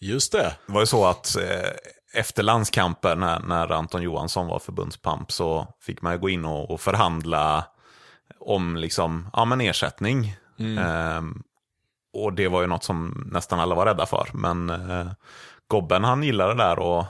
[0.00, 0.56] Just det.
[0.66, 1.70] Det var ju så att eh,
[2.14, 6.80] efter landskamper när, när Anton Johansson var förbundspamp så fick man gå in och, och
[6.80, 7.64] förhandla
[8.40, 10.36] om liksom, ja, men ersättning.
[10.58, 10.78] Mm.
[10.78, 11.22] Eh,
[12.12, 14.28] och det var ju något som nästan alla var rädda för.
[14.32, 15.06] Men eh,
[15.68, 17.04] Gobben han gillade det där och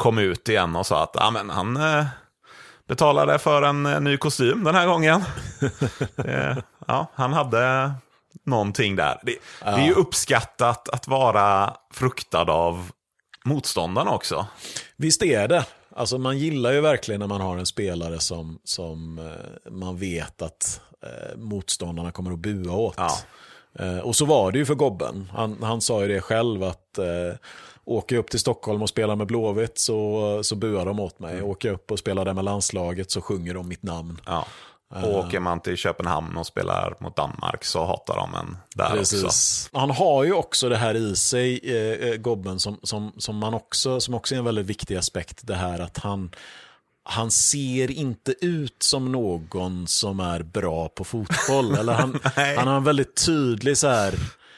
[0.00, 2.06] kom ut igen och sa att ja, men han eh,
[2.88, 5.24] betalade för en eh, ny kostym den här gången.
[6.86, 7.92] ja, han hade
[8.46, 9.20] någonting där.
[9.22, 9.70] Det, ja.
[9.70, 12.90] det är ju uppskattat att vara fruktad av
[13.44, 14.46] motståndarna också.
[14.96, 15.64] Visst är det.
[15.96, 20.42] Alltså man gillar ju verkligen när man har en spelare som, som eh, man vet
[20.42, 22.94] att eh, motståndarna kommer att bua åt.
[22.96, 23.18] Ja.
[23.78, 25.30] Eh, och så var det ju för Gobben.
[25.34, 27.38] Han, han sa ju det själv att eh,
[27.84, 31.34] åker jag upp till Stockholm och spelar med Blåvitt så, så buar de åt mig.
[31.34, 31.44] Mm.
[31.44, 34.20] Åker jag upp och spelar där med landslaget så sjunger de mitt namn.
[34.26, 34.46] Ja.
[34.90, 35.18] Och eh.
[35.18, 39.24] åker man till Köpenhamn och spelar mot Danmark så hatar de en där Precis.
[39.24, 39.78] också.
[39.78, 43.54] Han har ju också det här i sig, eh, eh, Gobben, som, som, som, man
[43.54, 45.46] också, som också är en väldigt viktig aspekt.
[45.46, 46.30] Det här att han,
[47.04, 51.74] han ser inte ut som någon som är bra på fotboll.
[51.78, 54.14] Eller han, han har en väldigt tydlig så här,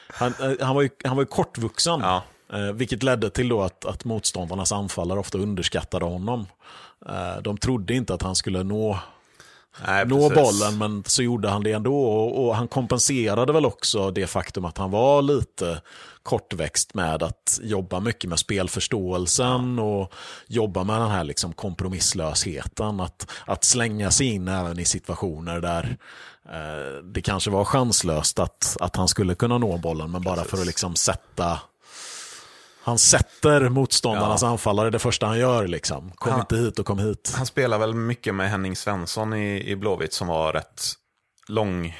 [0.07, 1.99] han, eh, han, var, ju, han var ju kortvuxen.
[1.99, 2.23] Ja.
[2.53, 6.45] Eh, vilket ledde till då att, att motståndarnas anfallare ofta underskattade honom.
[7.09, 8.99] Eh, de trodde inte att han skulle nå
[9.87, 12.03] Nej, nå bollen, men så gjorde han det ändå.
[12.03, 15.81] Och, och, han kompenserade väl också det faktum att han var lite
[16.23, 20.13] kortväxt med att jobba mycket med spelförståelsen och
[20.47, 22.99] jobba med den här liksom kompromisslösheten.
[22.99, 25.97] Att, att slänga sig in även i situationer där
[26.49, 30.57] eh, det kanske var chanslöst att, att han skulle kunna nå bollen, men bara för
[30.57, 31.59] att liksom sätta
[32.85, 34.47] han sätter motståndarnas ja.
[34.47, 35.67] anfallare det första han gör.
[35.67, 36.11] Liksom.
[36.11, 37.33] Kom han, inte hit och kom hit.
[37.37, 40.83] Han spelar väl mycket med Henning Svensson i, i Blåvitt som var rätt
[41.47, 41.97] lång,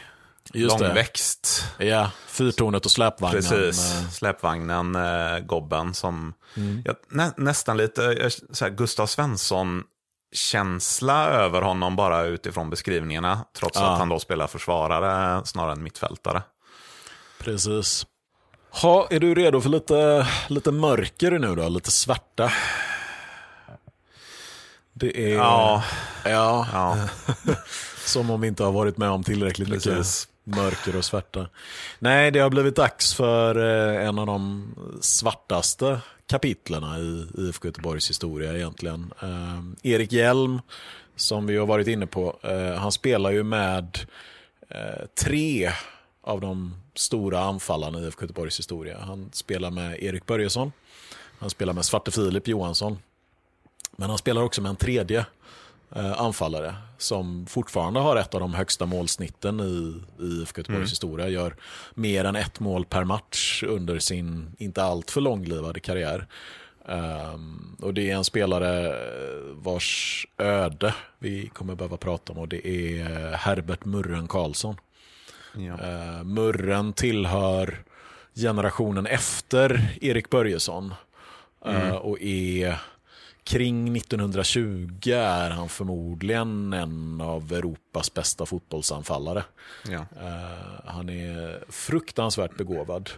[0.54, 1.66] Just långväxt.
[1.78, 1.86] Det.
[1.86, 3.42] Ja, fyrtornet och släpvagnen.
[3.42, 6.82] Precis, släpvagnen, äh, Gobben som, mm.
[6.86, 13.46] ja, nä, nästan lite så här, Gustav Svensson-känsla över honom bara utifrån beskrivningarna.
[13.58, 13.92] Trots ja.
[13.92, 16.42] att han då spelar försvarare snarare än mittfältare.
[17.40, 18.06] Precis.
[18.70, 21.70] Ha, är du redo för lite, lite mörker nu då?
[21.70, 22.52] Lite svarta?
[24.94, 25.36] Det är...
[25.36, 25.84] Ja.
[26.26, 26.68] Ja.
[26.74, 26.98] ja.
[28.06, 29.88] Som om vi inte har varit med om tillräckligt Precis.
[29.88, 31.50] mycket mörker och svärta.
[32.00, 38.10] Nej, det har blivit dags för eh, en av de svartaste kapitlerna i IFK Göteborgs
[38.10, 39.14] historia egentligen.
[39.22, 40.60] Eh, Erik Hjelm,
[41.16, 44.00] som vi har varit inne på, eh, han spelar ju med
[44.70, 45.72] eh, tre
[46.22, 49.00] av de stora anfallarna i IFK Göteborgs historia.
[49.00, 50.72] Han spelar med Erik Börjesson,
[51.40, 53.00] han spelar med Svarte Filip Johansson,
[53.92, 55.26] men han spelar också med en tredje eh,
[55.96, 60.90] anfallare som fortfarande har ett av de högsta målsnitten i, i IFK Göteborgs mm.
[60.90, 61.30] historia.
[61.30, 61.56] Gör
[61.94, 66.28] mer än ett mål per match under sin inte alltför långlivade karriär.
[66.86, 68.96] Um, och det är en spelare
[69.54, 74.76] vars öde vi kommer behöva prata om och det är Herbert Murren Karlsson.
[75.56, 75.74] Ja.
[75.74, 77.84] Uh, Murren tillhör
[78.36, 80.94] generationen efter Erik Börjesson.
[81.66, 81.88] Eh, mm.
[81.88, 82.82] Uh, och är
[83.44, 89.44] kring 1920 är han förmodligen en av Europas bästa fotbollsanfallare.
[89.90, 90.00] Ja.
[90.00, 93.10] Uh, han är fruktansvärt begåvad.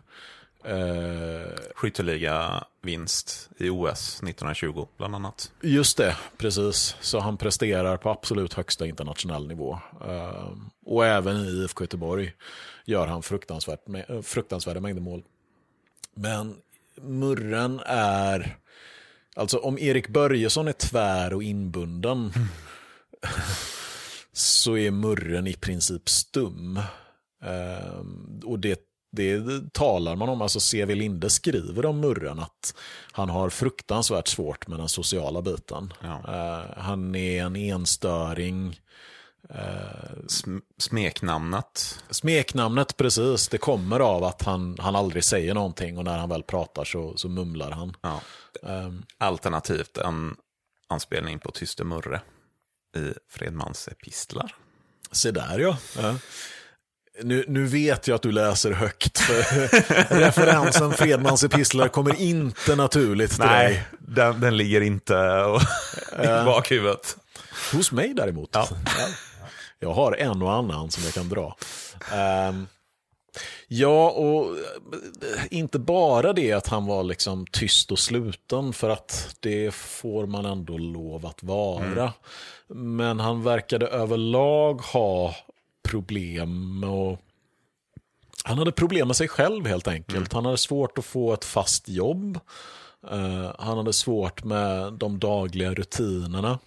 [0.70, 5.52] Uh, Skytteliga vinst i OS 1920 bland annat.
[5.62, 6.96] Just det, precis.
[7.02, 9.80] Så han presterar på absolut högsta internationell nivå.
[10.08, 10.52] Uh,
[10.86, 12.34] och även i IFK Göteborg
[12.86, 13.80] gör han fruktansvärt,
[14.24, 15.24] fruktansvärda mängder mål.
[16.14, 16.56] Men
[17.02, 18.58] Murren är,
[19.36, 22.48] alltså om Erik Börjesson är tvär och inbunden mm.
[24.34, 26.80] så är Murren i princip stum.
[27.44, 28.06] Uh,
[28.44, 28.82] och det
[29.16, 30.42] det talar man om.
[30.42, 30.96] Alltså C.V.
[30.96, 32.76] Linde skriver om Murren att
[33.12, 35.94] han har fruktansvärt svårt med den sociala biten.
[36.02, 36.22] Ja.
[36.28, 38.80] Uh, han är en enstöring.
[40.28, 42.04] Sm smeknamnet.
[42.10, 46.44] Smeknamnet precis, det kommer av att han, han aldrig säger någonting och när han väl
[46.44, 47.98] pratar så, så mumlar han.
[48.02, 48.22] Ja.
[48.64, 50.36] Ehm, Alternativt en
[50.88, 52.22] anspelning på Tyste Murre
[52.98, 54.56] i Fredmans epistlar.
[55.12, 55.78] se där ja.
[55.98, 56.16] ja.
[57.24, 59.36] Nu, nu vet jag att du läser högt, för
[60.20, 63.88] referensen Fredmans epistlar kommer inte naturligt till dig.
[64.00, 65.14] den, den ligger inte
[66.24, 67.18] i bakhuvudet.
[67.74, 68.50] Hos mig däremot.
[68.54, 68.68] Ja.
[69.80, 71.58] Jag har en och annan som jag kan dra.
[72.12, 72.68] Ehm,
[73.68, 79.36] ja, och eh, inte bara det att han var liksom tyst och sluten, för att
[79.40, 82.14] det får man ändå lov att vara.
[82.68, 85.36] Men han verkade överlag ha
[85.84, 87.22] problem och
[88.44, 90.34] han hade problem med sig själv helt enkelt.
[90.34, 92.40] Han hade svårt att få ett fast jobb.
[93.12, 96.60] Eh, han hade svårt med de dagliga rutinerna.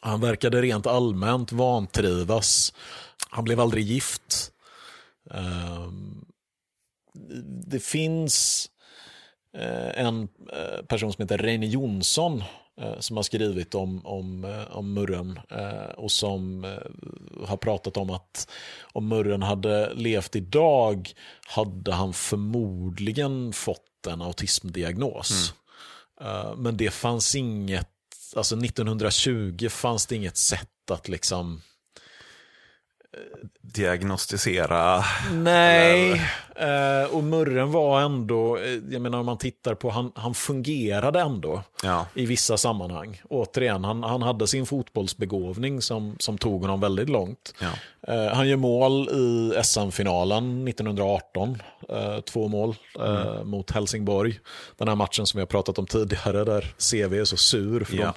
[0.00, 2.72] Han verkade rent allmänt vantrivas.
[3.30, 4.52] Han blev aldrig gift.
[5.34, 6.24] Ehm,
[7.66, 8.66] Det finns
[9.56, 12.42] eh, en eh, person som heter Reine Jonsson
[12.80, 15.40] eh, som har skrivit om, om, om Murren
[15.96, 16.64] och som
[17.46, 18.48] har pratat om att
[18.92, 21.10] om Murren hade levt idag
[21.46, 25.54] hade han förmodligen fått en autismdiagnos.
[26.20, 27.88] Eh, Men det fanns inget,
[28.36, 31.62] alltså 1920 fanns det inget sätt att liksom
[33.62, 35.04] Diagnostisera.
[35.32, 36.12] Nej,
[36.56, 41.20] eh, och Murren var ändå, eh, jag menar om man tittar på, han, han fungerade
[41.20, 42.06] ändå Ja.
[42.14, 43.22] i vissa sammanhang.
[43.30, 47.54] Återigen, han, han hade sin fotbollsbegåvning som, som tog honom väldigt långt.
[47.60, 47.68] Ja.
[48.14, 54.40] Eh, han gör mål i SM-finalen 1918, eh, två mål eh, mot Helsingborg.
[54.76, 57.96] Den här matchen som vi har pratat om tidigare där CV är så sur för
[57.96, 58.14] Ja.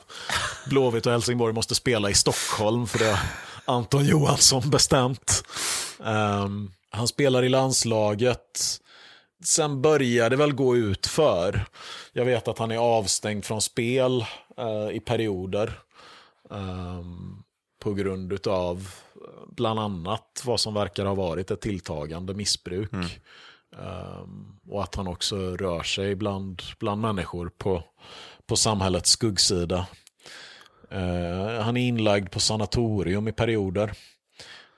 [0.70, 3.20] Blåvitt och Helsingborg måste spela i Stockholm för det
[3.66, 5.44] Anton Johansson bestämt.
[6.06, 8.80] Ehm, han spelar i landslaget.
[9.44, 11.66] Sen börjar det väl gå ut för.
[12.14, 14.26] Jag vet att han är avstängd från spel
[14.58, 15.80] eh, i perioder.
[16.52, 17.44] ehm,
[17.84, 18.90] på grund av
[19.48, 22.94] bland annat vad som verkar ha varit ett tilltagande missbruk.
[23.80, 27.84] Ehm, och att han också rör sig bland, bland människor på,
[28.48, 29.88] på samhällets skuggsida.
[30.94, 33.94] Eh, han är inlagd på sanatorium i perioder.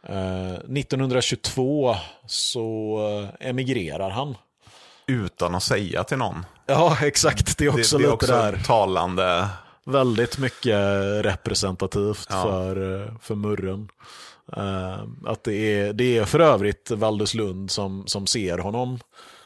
[0.09, 1.95] Eh, 1922
[2.27, 2.97] så
[3.39, 4.35] eh, emigrerar han.
[5.07, 6.45] Utan att säga till någon.
[6.65, 7.57] Ja, exakt.
[7.57, 8.57] Det är Det, också det är lite också där.
[8.65, 9.47] talande.
[9.85, 10.79] Väldigt mycket
[11.25, 12.43] representativt Ja.
[12.43, 13.89] för, för Murren.
[14.57, 18.99] Eh, att det, är, det är för övrigt Valderslund som, som ser honom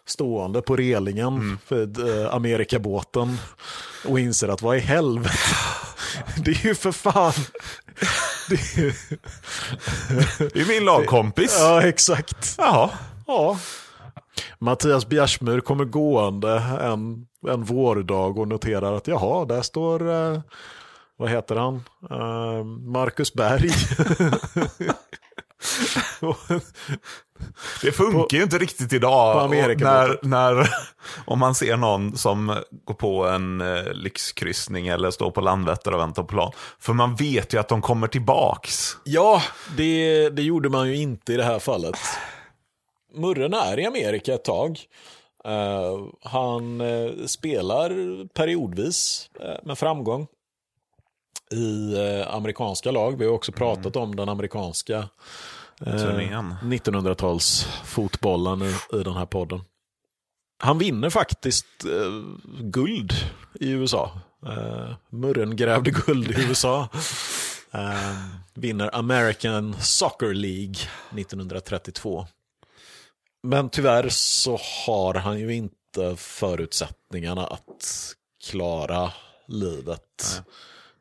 [0.05, 3.37] stående på relingen för eh, Amerikabåten
[4.07, 5.29] och inser att vad i helvete,
[6.45, 7.33] det är ju för fan...
[8.49, 8.93] Det är, ju-
[10.53, 11.57] Det är min lagkompis.
[11.59, 12.55] ja, exakt.
[12.57, 12.89] Jaha.
[13.27, 13.59] Ja.
[14.59, 20.39] Mattias Bjärsmyr kommer gående en, en vårdag och noterar att jaha, där står, eh,
[21.17, 21.75] vad heter han,
[22.11, 23.69] eh, Marcus Berg.
[27.81, 29.49] Det funkar ju inte riktigt idag.
[29.49, 30.69] på när, när,
[31.25, 35.99] om man ser någon som går på en eh, lyxkryssning eller står på Landvetter och
[35.99, 36.51] väntar på plan.
[36.79, 38.97] För man vet ju att de kommer tillbaks.
[39.03, 39.41] ja,
[39.77, 41.97] det, det gjorde man ju inte i det här fallet.
[43.15, 44.79] Murren är i Amerika ett tag.
[45.45, 47.89] Eh, han eh, spelar
[48.27, 50.27] periodvis eh, med framgång
[51.51, 51.95] i
[52.27, 53.17] amerikanska lag.
[53.17, 55.09] Vi har också pratat om den amerikanska
[55.85, 56.55] eh, Turnén.
[56.61, 59.61] 1900-talsfotbollen i, i den här podden.
[60.63, 62.11] Han vinner faktiskt eh,
[62.61, 63.13] guld
[63.59, 64.11] i USA.
[64.45, 66.87] Eh, Murren grävde guld i USA.
[67.71, 68.17] Eh,
[68.53, 70.75] vinner American Soccer League
[71.11, 72.27] 1932.
[73.43, 78.15] Men tyvärr så har han ju inte förutsättningarna att
[78.49, 79.11] klara
[79.47, 80.41] livet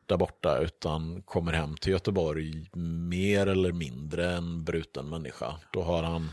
[0.09, 2.69] där borta utan kommer hem till Göteborg
[3.09, 5.55] mer eller mindre en bruten människa.
[5.71, 6.31] Då har han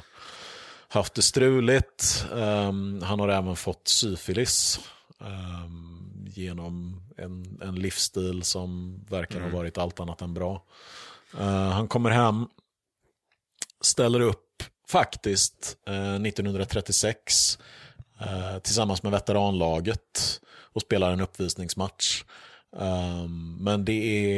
[0.88, 2.26] haft det struligt.
[2.34, 4.80] Ehm, han har även fått syfilis
[5.20, 10.62] ehm, genom en, en livsstil som verkar ha varit allt annat än bra.
[11.38, 12.46] Eh, han kommer hem,
[13.80, 17.58] ställer upp faktiskt eh, 1936
[18.20, 20.40] eh, tillsammans med veteranlaget
[20.76, 22.24] och spelar en uppvisningsmatch.
[22.72, 23.92] Um, men det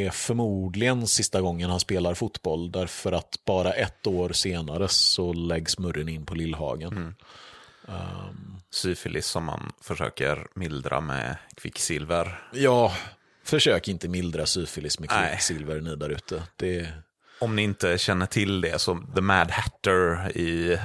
[0.05, 5.79] är förmodligen sista gången han spelar fotboll därför att bara ett år senare så läggs
[5.79, 7.15] Murren in på Lillhagen.
[8.71, 12.49] Syfilis som man försöker mildra med kvicksilver.
[12.53, 12.93] Ja,
[13.45, 15.31] försök inte mildra syfilis med Nej.
[15.31, 16.43] kvicksilver ni där ute.
[16.57, 16.89] Det,
[17.41, 20.79] om ni inte känner till det, så The Mad Hatter i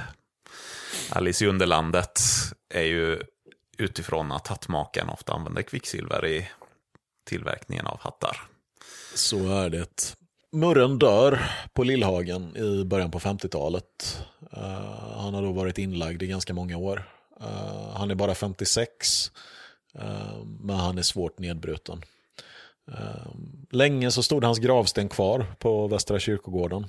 [1.10, 2.20] Alice i Underlandet
[2.68, 3.22] är ju
[3.78, 6.48] utifrån att hattmakaren ofta använder kvicksilver i
[7.24, 8.40] tillverkningen av hattar.
[9.14, 10.16] Så är det.
[10.52, 11.40] Murren dör
[11.72, 14.24] på Lillhagen i början på 50-talet.
[14.56, 17.10] Uh, han har då varit inlagd i ganska många år.
[17.40, 19.30] Uh, han är bara 56,
[19.98, 22.02] uh, men han är svårt nedbruten.
[23.70, 26.86] Länge så stod hans gravsten kvar på Västra kyrkogården.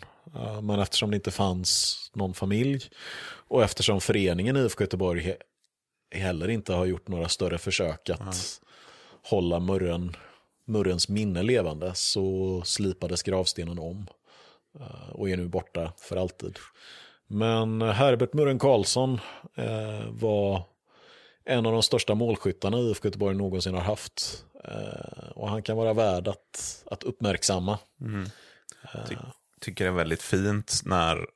[0.62, 2.90] Men eftersom det inte fanns någon familj
[3.48, 5.36] och eftersom föreningen IFK Göteborg
[6.12, 8.62] heller inte har gjort några större försök att.
[9.26, 10.16] Hålla murren,
[10.66, 14.08] murrens minne levande så slipades gravstenen om
[14.80, 16.58] eh, och är nu borta för alltid.
[17.28, 19.20] Men Herbert Murren Karlsson
[19.56, 20.64] eh, var
[21.46, 24.46] en av de största målskyttarna IFK Göteborg någonsin har haft.
[24.64, 27.80] Eh, och han kan vara värd att, att uppmärksamma.
[28.02, 28.30] Mm.
[29.10, 29.16] Ty
[29.62, 31.28] tycker det är väldigt fint när,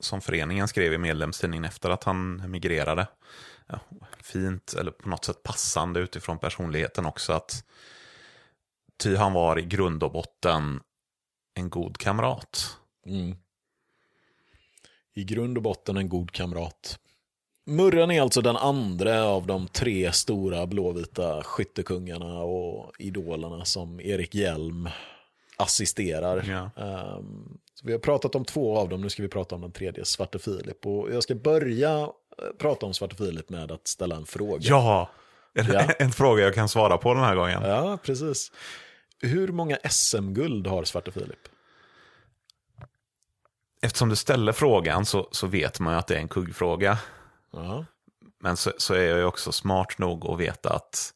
[0.00, 3.06] som föreningen skrev i medlemstidningen efter att han emigrerade,
[3.68, 3.80] ja,
[4.22, 7.32] fint eller på något sätt passande utifrån personligheten också.
[7.32, 7.64] att
[8.96, 10.80] Ty han var i grund och botten
[11.54, 12.76] en god kamrat.
[13.06, 13.36] Mm.
[15.14, 16.98] I grund och botten en god kamrat.
[17.64, 24.34] Murren är alltså den andra av de tre stora blåvita skyttekungarna och idolerna som Erik
[24.34, 24.88] Hjelm
[25.56, 26.70] assisterar.
[26.76, 26.84] Ja.
[27.16, 30.04] Um, vi har pratat om två av dem, nu ska vi prata om den tredje,
[30.04, 30.86] Svarte Filip.
[30.86, 32.08] Och jag ska börja
[32.58, 34.60] prata om Svarte Filip med att ställa en fråga.
[34.60, 35.10] Ja,
[35.54, 35.80] en, ja.
[35.98, 37.62] en fråga jag kan svara på den här gången.
[37.62, 38.52] Ja, precis.
[39.20, 41.48] Hur många SM-guld har Svarte Filip?
[43.82, 46.98] Eftersom du ställer frågan så, så vet man ju att det är en kuggfråga.
[47.52, 47.84] Ja.
[48.40, 51.12] Men så, så, är jag ju också smart nog att veta att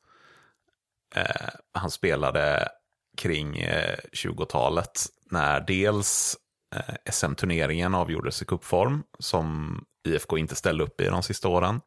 [1.15, 2.69] eh, han spelade
[3.17, 6.37] kring eh, 20-talet när dels
[6.75, 11.81] eh, SM-turneringen avgjordes i kuppform som IFK inte ställde upp i de sista åren.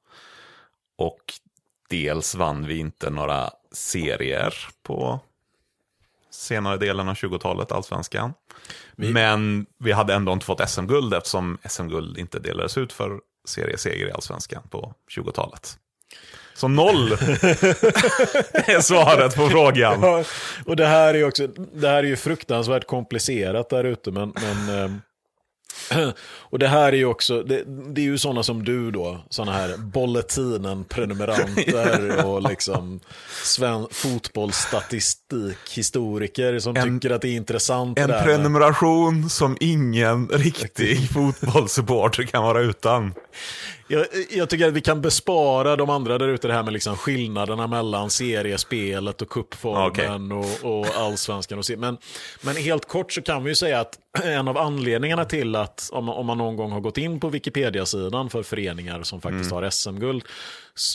[0.98, 1.34] Och
[1.90, 4.54] dels vann vi inte några serier
[4.84, 5.20] på
[6.30, 8.34] senare delen av 20-talet, allsvenskan.
[8.96, 9.12] Vi...
[9.12, 14.12] Men vi hade ändå inte fått SM-guld eftersom SM-guld inte delades ut för serieseger i
[14.12, 15.78] allsvenskan på 20-talet.
[16.54, 17.12] Så noll
[18.54, 20.02] är svaret på frågan.
[20.02, 20.24] Ja,
[20.66, 24.84] och det här är också, det här är ju fruktansvärt komplicerat där ute, men, men
[24.84, 24.92] eh,
[26.50, 27.64] Och det här är ju också, det,
[27.94, 33.00] det är ju sådana som du då, sådana här Bolletinen-prenumeranter och liksom
[33.44, 38.00] sven, fotbollsstatistikhistoriker som en, tycker att det är intressant.
[38.00, 43.14] En prenumeration som ingen riktig fotbollssupporter kan vara utan.
[43.88, 46.98] Jag, jag, tycker att vi kan bespara de andra där ute det här med liksom
[46.98, 50.52] skillnaderna mellan seriespelet och kuppformen okay.
[50.64, 51.60] och, och allsvenskan.
[51.60, 51.66] Och.
[51.78, 51.98] Men,
[52.42, 56.10] men helt kort så kan vi ju säga att en av anledningarna till att om,
[56.10, 59.64] om man någon gång har gått in på Wikipedia-sidan för föreningar som faktiskt mm.
[59.64, 60.24] har SM-guld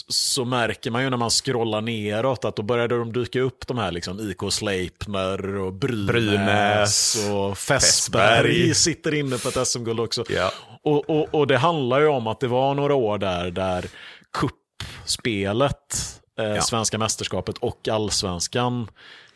[0.07, 3.77] så märker man ju när man scrollar neråt att då började de dyka upp de
[3.77, 10.23] här liksom IK Sleipner och Brynäs, Brynäs och Fässberg sitter inne på ett SM-guld också.
[10.29, 10.51] Ja.
[10.83, 13.85] Och, och, och, det handlar ju om att det var några år där, där
[14.33, 16.61] kuppspelet, eh, ja.
[16.61, 18.87] svenska mästerskapet och allsvenskan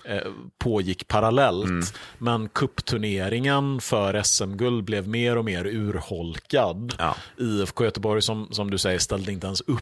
[0.05, 1.65] eh, pågick parallellt.
[1.65, 1.85] Mm.
[2.17, 6.95] Men kuppturneringen för SM-guld blev mer och mer urholkad.
[6.99, 7.15] Ja.
[7.37, 9.81] IFK Göteborg, som, som du säger, ställde inte ens upp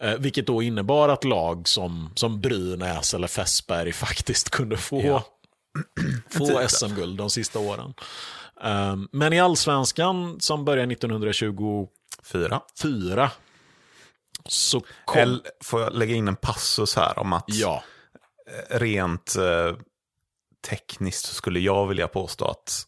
[0.00, 5.24] Eh, vilket då innebar att lag som, som Brynäs eller Fässberg faktiskt kunde få, ja.
[6.30, 7.94] få SM-guld de sista åren.
[8.62, 11.88] Um, men i allsvenskan som började 1924
[12.22, 12.60] Fyra.
[14.44, 15.20] så kom...
[15.20, 17.82] Eller, får jag lägga in en passus här om att ja.
[18.46, 19.76] Eh, rent eh,
[20.68, 22.86] tekniskt skulle jag vilja påstå att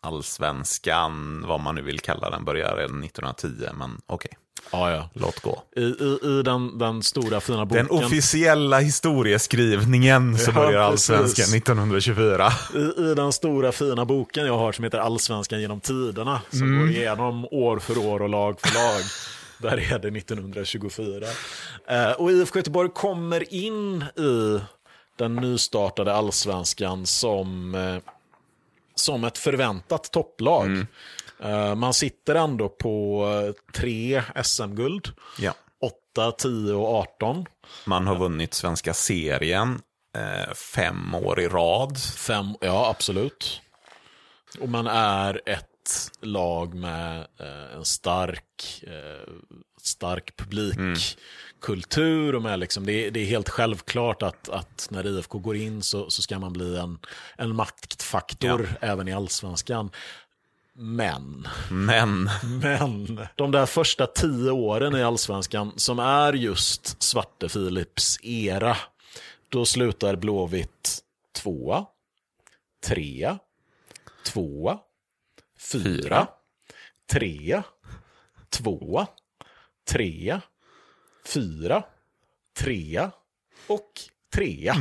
[0.00, 4.28] allsvenskan, vad man nu vill kalla den, började redan 1910, men okej.
[4.30, 4.41] Okay.
[4.70, 5.08] Ja, ja.
[5.12, 5.62] Låt gå.
[5.76, 7.86] I, i, i den, den stora fina boken.
[7.86, 12.52] Den officiella historieskrivningen så börjar ja, Allsvenskan 1924.
[12.74, 16.40] I, I den stora fina boken jag har som heter Allsvenskan genom tiderna.
[16.50, 16.80] Som mm.
[16.80, 19.02] går igenom år för år och lag för lag.
[19.58, 21.26] Där är det 1924.
[21.88, 24.60] Eh, och IFK Göteborg kommer in i
[25.16, 27.96] den nystartade allsvenskan som, eh,
[28.94, 30.66] som ett förväntat topplag.
[30.66, 30.86] Mm.
[31.44, 35.12] Uh, man sitter ändå på uh, tre SM-guld.
[35.38, 35.54] Ja.
[36.14, 37.46] 8, 10 och 18.
[37.84, 39.80] Man har vunnit svenska serien
[40.18, 41.98] uh, fem år i rad.
[41.98, 43.60] Fem, ja, absolut.
[44.60, 45.66] Och man är ett
[46.20, 47.26] lag med
[47.76, 48.84] en stark,
[49.82, 50.76] stark publik.
[50.76, 50.96] Mm.
[52.34, 55.82] och med liksom, det, är, det är helt självklart att, att när IFK går in
[55.82, 56.98] så, så ska man bli en,
[57.36, 58.88] en maktfaktor Ja.
[58.88, 59.90] även i allsvenskan.
[60.74, 62.30] Men, Men,
[62.62, 68.76] men, de där första tio åren i allsvenskan som är just Svarte Philips era,
[69.48, 71.02] då slutar Blåvitt
[71.32, 71.86] tvåa,
[72.84, 73.38] trea,
[74.24, 74.78] tvåa,
[75.72, 76.28] fyra, Fyra.
[77.12, 77.62] trea,
[78.50, 79.06] tvåa,
[79.88, 80.40] trea,
[81.26, 81.84] fyra,
[82.58, 83.10] trea
[83.66, 83.90] och
[84.34, 84.76] trea.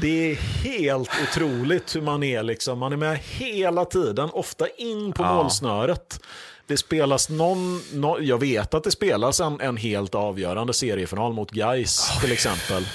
[0.00, 2.78] Det är helt otroligt hur man är liksom.
[2.78, 5.34] Man är med hela tiden, ofta in på Ja.
[5.34, 6.20] målsnöret.
[6.66, 11.50] Det spelas någon, nå- jag vet att det spelas en, en helt avgörande seriefinal mot
[11.50, 12.86] Gais till exempel.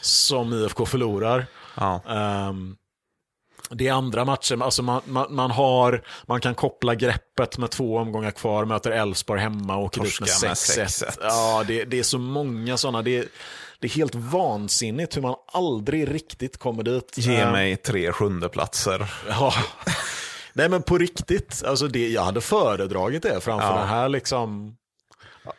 [0.00, 1.46] Som IFK förlorar.
[1.76, 2.02] ja.
[2.08, 2.76] Ehm,
[3.70, 7.96] det är andra matcher, alltså man, man, man, har, man kan koppla greppet med två
[7.98, 11.04] omgångar kvar, möter Elfsborg hemma och åker dit med Torska med 6-1.
[11.06, 11.18] 6-1.
[11.22, 13.02] Ja, det, det är så många sådana.
[13.02, 13.28] Det,
[13.84, 17.12] det är helt vansinnigt hur man aldrig riktigt kommer dit.
[17.18, 19.12] Ge Ehm, mig tre sjundeplatser.
[19.28, 19.52] Ja.
[20.52, 23.78] Nej men på riktigt, alltså det, jag hade föredragit det framför Ja.
[23.78, 24.76] den här liksom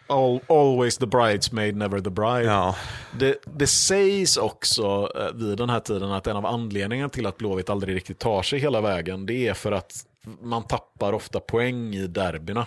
[0.08, 2.44] Al, Always the bridesmaid, never the bride.
[2.44, 2.76] Ja,
[3.20, 7.38] Det, det sägs också eh, vid den här tiden att en av anledningarna till att
[7.38, 9.94] Blåvitt aldrig riktigt tar sig hela vägen det är för att
[10.42, 12.66] man tappar ofta poäng i derbyna.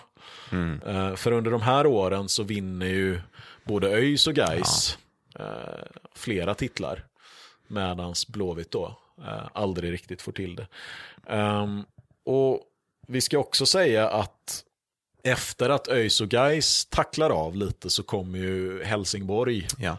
[0.87, 3.21] Eh, För under de här åren så vinner ju
[3.65, 4.99] både ÖIS och Gais eh,
[6.15, 7.05] flera titlar.
[7.67, 10.67] Medan Blåvitt då eh, aldrig riktigt får till det.
[11.27, 11.85] Ehm,
[12.25, 12.61] och
[13.07, 14.65] vi ska också säga att
[15.23, 19.97] efter att ÖIS och Gais tacklar av lite så kommer ju Helsingborg ja.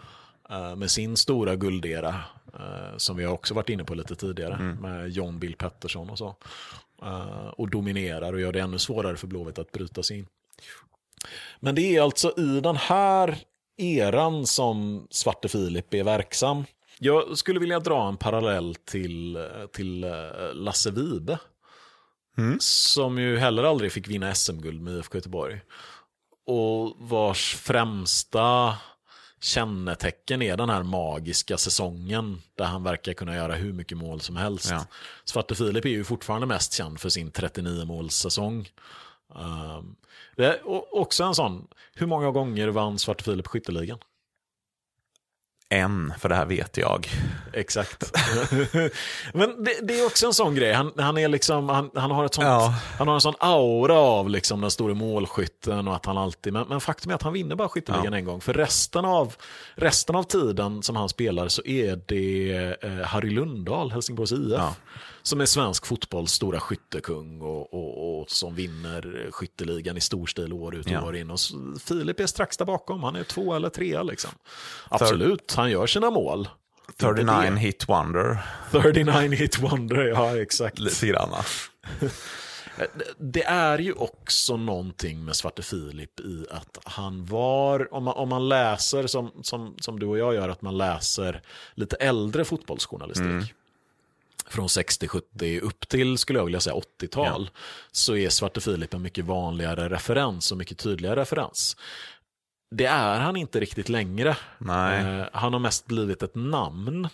[0.50, 2.24] eh, med sin stora guldera.
[2.54, 4.54] eh, som vi har också varit inne på lite tidigare.
[4.54, 4.76] Mm.
[4.76, 6.36] Med John Bill Pettersson och så.
[7.02, 10.28] Eh, och dominerar och gör det ännu svårare för Blåvitt att bryta sig in.
[11.60, 13.38] Men det är alltså i den här
[13.80, 16.66] eran som Svarte Filip är verksam.
[17.00, 21.38] Jag skulle vilja dra en parallell till, till eh, Lasse Vibe.
[22.60, 25.62] Som ju heller aldrig fick vinna SM-guld med IFK Göteborg.
[26.46, 28.78] Och vars främsta
[29.42, 34.36] kännetecken är den här magiska säsongen där han verkar kunna göra hur mycket mål som
[34.36, 34.70] helst.
[34.72, 34.86] Ja.
[35.26, 38.70] Svarte Filip är ju fortfarande mest känd för sin 39-målssäsong.
[39.36, 39.96] Um,
[40.36, 40.60] det är
[40.96, 44.00] också en sån, hur många gånger vann Svarte Filip skytteligan?
[45.72, 47.08] En, för det här vet jag.
[47.54, 48.12] Exakt.
[49.34, 50.74] Men det, det är också en sån grej.
[50.74, 52.74] Han, han, är liksom, han, han, har ett sånt, Ja.
[52.98, 56.54] han har en sån aura av liksom den stora målskytten och att han alltid...
[56.54, 58.18] Men, men faktum är att han vinner bara skytteligan Ja.
[58.18, 58.42] en gång.
[58.42, 59.36] För resten av,
[59.76, 62.52] resten av tiden som han spelar så är det
[62.82, 64.54] eh, Harry Lundahl, Helsingborgs IF.
[64.58, 64.76] Ja.
[65.30, 70.54] Som är svensk fotbolls stora skyttekung och, och, och som vinner skytteligan i stor stil
[70.54, 71.04] år ut och Ja.
[71.06, 71.32] år in.
[71.32, 71.40] Och
[71.84, 73.04] Filip är strax där bakom.
[73.04, 74.32] Han är två eller trea liksom.
[74.90, 76.50] Absolut, han gör sina mål.
[76.88, 77.60] Inte 39 det.
[77.60, 78.38] hit wonder,
[78.72, 80.80] 39 hit wonder, ja exakt.
[80.80, 81.30] lite grann.
[83.18, 88.30] Det är ju också någonting med Svarte Filip i att han var, om man, om
[88.30, 91.42] man läser som, som, som du och jag gör, att man läser
[91.76, 93.54] lite äldre fotbollsjournalistik.
[94.50, 97.50] Från 60-70 upp till, skulle jag vilja säga, 80-tal.
[97.92, 101.78] Så är Svarte Filip en mycket vanligare referens och mycket tydligare referens.
[102.76, 104.30] Det är han inte riktigt längre.
[104.60, 107.08] Eh, han har mest blivit ett namn.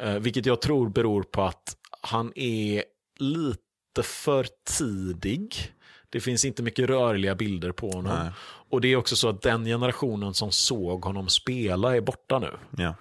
[0.00, 2.84] Eh, vilket jag tror beror på att han är
[3.18, 4.46] lite för
[4.78, 5.72] tidig.
[6.10, 8.18] Det finns inte mycket rörliga bilder på honom.
[8.18, 8.32] Nej.
[8.70, 12.50] Och det är också så att den generationen som såg honom spela är borta nu.
[12.76, 12.94] Ja.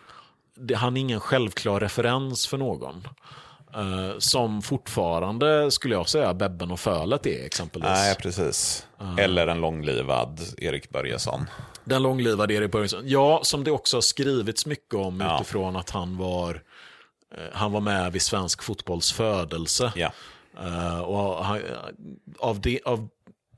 [0.55, 3.07] Det, han är ingen självklar referens för någon.
[3.75, 7.89] Eh, som fortfarande, skulle jag säga, Bebben och Fölet är exempelvis.
[7.89, 8.87] Nej, precis.
[9.17, 11.45] Eller en långlivad Erik Börjesson.
[11.83, 13.01] Den långlivade Erik Börjesson.
[13.05, 15.35] Ja, som det också har skrivits mycket om Ja.
[15.35, 16.61] utifrån att han var,
[17.35, 19.93] eh, han var med vid svensk fotbolls födelse.
[19.95, 20.11] Ja.
[20.63, 21.61] Eh, och han,
[22.39, 23.07] av, det, av,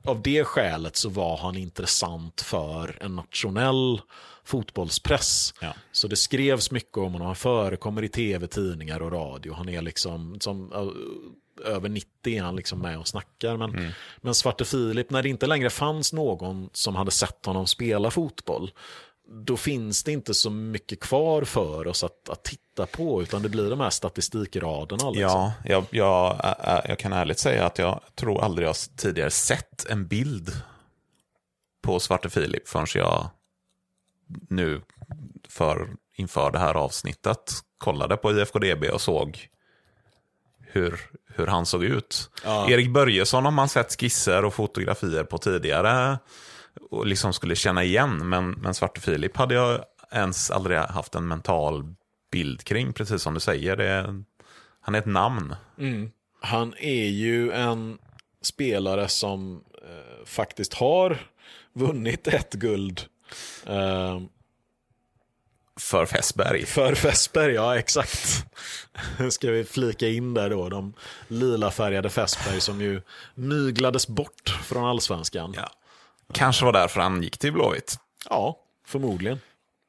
[0.06, 4.00] av det skälet så var han intressant för en nationell
[4.44, 5.54] fotbollspress.
[5.60, 5.74] Ja.
[5.92, 7.26] Så det skrevs mycket om honom.
[7.26, 9.54] Han förekommer i tv, tidningar och radio.
[9.54, 10.72] Han är liksom, som,
[11.64, 13.56] över 90 är han liksom med och snackar.
[13.56, 18.10] Men, men Svarte Filip, när det inte längre fanns någon som hade sett honom spela
[18.10, 18.70] fotboll,
[19.28, 23.48] då finns det inte så mycket kvar för oss att, att titta på, utan det
[23.48, 25.10] blir de här statistikraderna.
[25.10, 25.30] Liksom.
[25.30, 26.36] Ja, jag, jag,
[26.88, 30.50] jag kan ärligt säga att jag tror aldrig jag tidigare sett en bild
[31.82, 33.30] på Svarte Filip förrän jag
[34.48, 34.82] nu
[35.48, 39.48] för, inför det här avsnittet kollade på IFKDB och såg
[40.60, 42.30] hur, hur han såg ut.
[42.44, 42.70] Ja.
[42.70, 46.18] Erik Börjesson har man sett skisser och fotografier på tidigare.
[46.90, 48.28] och liksom skulle känna igen.
[48.28, 51.94] Men, men Svarte Filip hade jag ens aldrig haft en mental
[52.30, 53.76] bild kring, precis som du säger.
[53.76, 54.24] Det,
[54.80, 55.54] han är ett namn.
[55.78, 56.10] Mm.
[56.40, 57.98] Han är ju en
[58.42, 61.18] spelare som eh, faktiskt har
[61.72, 63.00] vunnit ett guld.
[63.66, 64.20] Eh,
[65.76, 66.66] för Fässberg.
[66.66, 68.46] För Fässberg, ja exakt.
[69.30, 70.94] Ska vi flika in där då, de
[71.28, 73.02] lila färgade Fässberg som ju
[73.34, 75.54] myglades bort från allsvenskan.
[75.56, 75.70] Ja.
[76.32, 77.98] Kanske var därför han gick till Blåvitt.
[78.30, 79.40] Ja, förmodligen.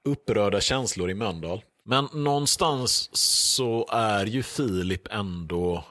[0.06, 1.62] Upprörda känslor i Mölndal.
[1.84, 5.84] Men någonstans så är ju Filip ändå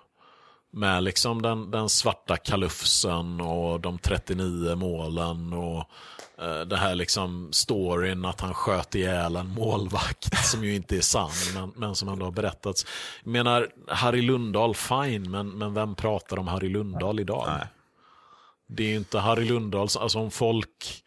[0.71, 5.85] med liksom den, den svarta kalufsen och de 39 målen och uh,
[6.67, 11.31] det här liksom storyn att han sköt ihjäl en målvakt som ju inte är sann
[11.55, 12.87] men, men som ändå har berättats.
[13.25, 17.45] Jag menar, Harry Lundahl, fine, men, men vem pratar om Harry Lundahl idag?
[17.47, 17.67] Nej.
[18.67, 21.03] Det är ju inte Harry Lundahl, alltså om folk...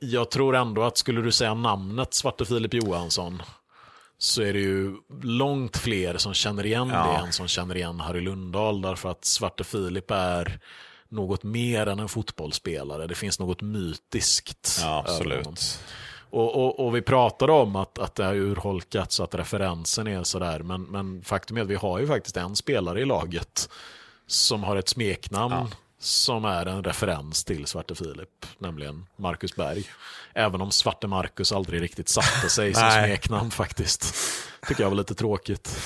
[0.00, 3.42] Jag tror ändå att skulle du säga namnet Svarte Filip Johansson
[4.18, 7.06] så är det ju långt fler som känner igen Ja.
[7.06, 8.82] det än som känner igen Harry Lundahl.
[8.82, 10.60] Därför att Svarte Filip är
[11.08, 13.06] något mer än en fotbollsspelare.
[13.06, 14.78] Det finns något mytiskt.
[14.82, 15.80] Ja, absolut.
[16.30, 20.58] Och, och, och vi pratade om att, att det har urholkats, att referensen är sådär.
[20.60, 23.68] Men, men faktum är att vi har ju faktiskt en spelare i laget
[24.26, 25.68] som har ett smeknamn Ja.
[25.98, 29.84] som är en referens till Svarte Filip, nämligen Marcus Berg.
[30.34, 34.14] Även om Svarte Marcus aldrig riktigt satte sig som smeknamn faktiskt.
[34.68, 35.78] Tycker jag var lite tråkigt.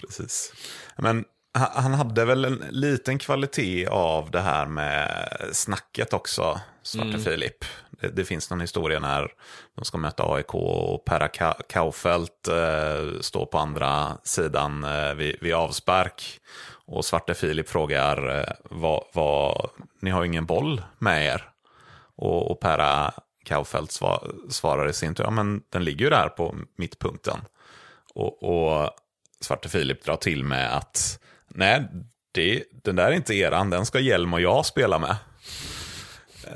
[0.00, 0.52] Precis.
[0.96, 1.24] Men
[1.58, 7.64] han hade väl en liten kvalitet av det här med snacket också, Svarte Filip.
[7.90, 9.32] Det, det finns någon historia när
[9.76, 15.36] de ska möta AIK och Perra Ka- Kaufelt eh, står på andra sidan eh, vid,
[15.40, 16.40] vid avspark.
[16.86, 21.50] Och Svarte Filip frågar, eh, vad, vad, ni har ju ingen boll med er.
[22.16, 23.12] Och, och Perra
[23.44, 27.40] Kaufelt sva, svarar i sin tur, ja men den ligger ju där på mittpunkten.
[28.14, 28.90] Och, och
[29.40, 31.20] Svarte Filip drar till med att
[31.54, 31.88] nej,
[32.32, 35.16] det, den där är inte eran, den ska Hjelm och jag spela med.
[36.44, 36.52] Eh,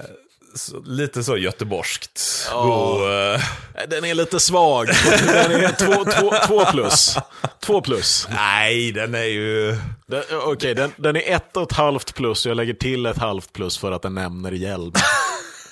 [0.54, 2.46] Så, lite så göteborgskt.
[2.50, 2.56] Ja.
[2.56, 3.40] Och, eh,
[3.88, 4.86] Den är lite svag.
[5.26, 7.16] Den är två, två, två plus.
[7.60, 8.28] Två plus.
[8.30, 9.76] nej, den är ju...
[10.06, 12.46] Den- Okej, den, den är ett och ett halvt plus.
[12.46, 14.92] Jag lägger till ett halvt plus för att den nämner hjälm.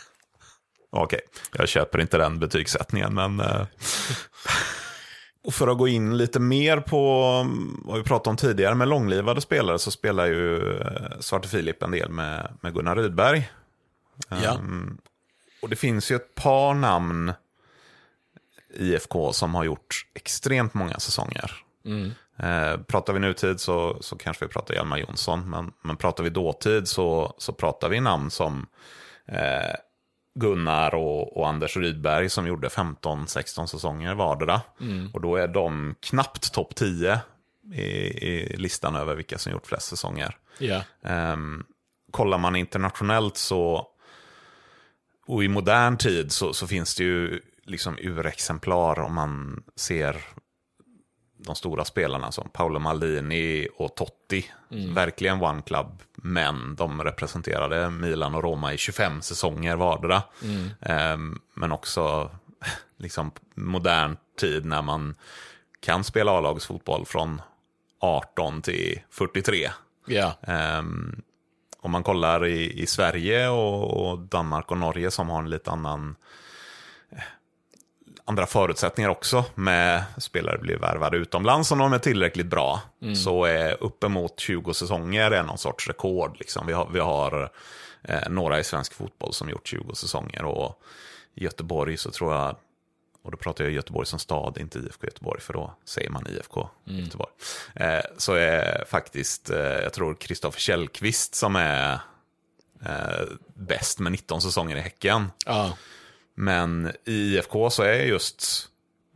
[0.93, 1.21] Okej,
[1.53, 3.43] jag köper inte den betygssättningen, men...
[5.45, 8.89] Och för att gå in lite mer på mm, vad vi pratade om tidigare med
[8.89, 13.51] långlivade spelare så spelar ju eh, Svarte Filip en del med, med Gunnar Rydberg.
[14.29, 14.55] Ja.
[14.55, 14.99] Ehm,
[15.63, 17.33] och det finns ju ett par namn
[18.75, 21.53] i IFK som har gjort extremt många säsonger.
[22.43, 26.31] Eh, pratar vi nutid så, så kanske vi pratar Hjalmar Jonsson, men, men pratar vi
[26.31, 28.67] dåtid så, så pratar vi namn som
[29.27, 29.75] eh,
[30.35, 34.61] Gunnar och, och Anders Rydberg som gjorde 15-16 säsonger vardera.
[35.13, 37.21] Och då är de knappt topp 10
[37.75, 40.37] i, i listan över vilka som gjort flest säsonger.
[40.59, 40.83] Ja.
[41.03, 41.65] Um,
[42.11, 43.87] kollar man internationellt så,
[45.27, 50.17] och i modern tid så, så finns det ju liksom urexemplar om man ser
[51.47, 54.51] de stora spelarna som Paolo Maldini och Totti.
[54.95, 60.23] Verkligen one club, men de representerade Milan och Roma i 25 säsonger vardera.
[60.81, 62.31] Ehm, men också
[62.97, 65.15] liksom modern tid när man
[65.81, 67.43] kan spela A-lagsfotboll från
[67.99, 69.71] 18 till 43.
[70.07, 70.33] Ja.
[70.43, 71.23] Ehm,
[71.81, 75.71] om man kollar i, i Sverige och, och Danmark och Norge som har en lite
[75.71, 76.17] annan
[77.11, 77.23] eh,
[78.25, 82.83] andra förutsättningar också med spelare blir värvade utomlands om de är tillräckligt bra.
[83.15, 86.37] Så är uppemot 20 säsonger är någon sorts rekord.
[86.39, 86.67] Liksom.
[86.67, 87.51] Vi har, vi har
[88.03, 90.83] eh, några i svensk fotboll som gjort 20 säsonger och
[91.35, 92.57] i Göteborg så tror jag
[93.23, 96.69] och då pratar jag Göteborg som stad, inte IFK Göteborg, för då säger man IFK
[96.85, 97.31] Göteborg.
[97.75, 101.93] Eh, så är faktiskt, eh, jag tror Kristoffer Källqvist som är
[102.85, 105.31] eh, bäst med 19 säsonger i Häcken.
[105.47, 105.77] Ja.
[106.41, 108.69] Men i IFK så är just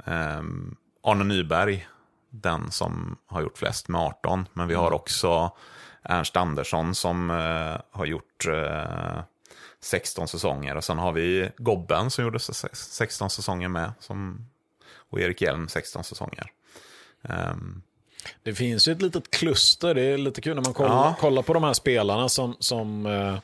[0.07, 0.43] eh,
[1.03, 1.89] Arne Nyberg
[2.31, 4.49] den som har gjort flest med 18.
[4.53, 5.51] Men vi har också
[6.03, 9.21] Ernst Andersson som eh, har gjort eh,
[9.81, 10.77] 16 säsonger.
[10.77, 13.93] Och sen har vi Gobben som gjorde se- 16 säsonger med.
[14.01, 14.47] Som,
[15.11, 16.47] och Erik Hjelm 16 säsonger.
[17.23, 17.83] Ehm,
[18.43, 19.95] Det finns ju ett litet kluster.
[19.95, 21.17] Det är lite kul när man kollar, Ja.
[21.21, 23.39] kollar på de här spelarna som, som eh,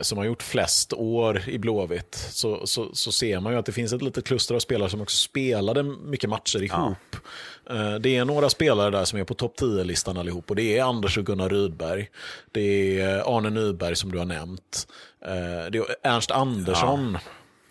[0.00, 3.72] som har gjort flest år i Blåvitt så, så, så ser man ju att det
[3.72, 7.16] finns ett litet kluster av spelare som också spelade mycket matcher ihop.
[7.70, 10.82] Eh, Det är några spelare där som är på topp 10-listan allihop och det är
[10.84, 12.10] Anders och Gunnar Rydberg.
[12.52, 14.86] Det är Arne Nyberg som du har nämnt.
[15.24, 17.20] Eh, Det är Ernst Andersson var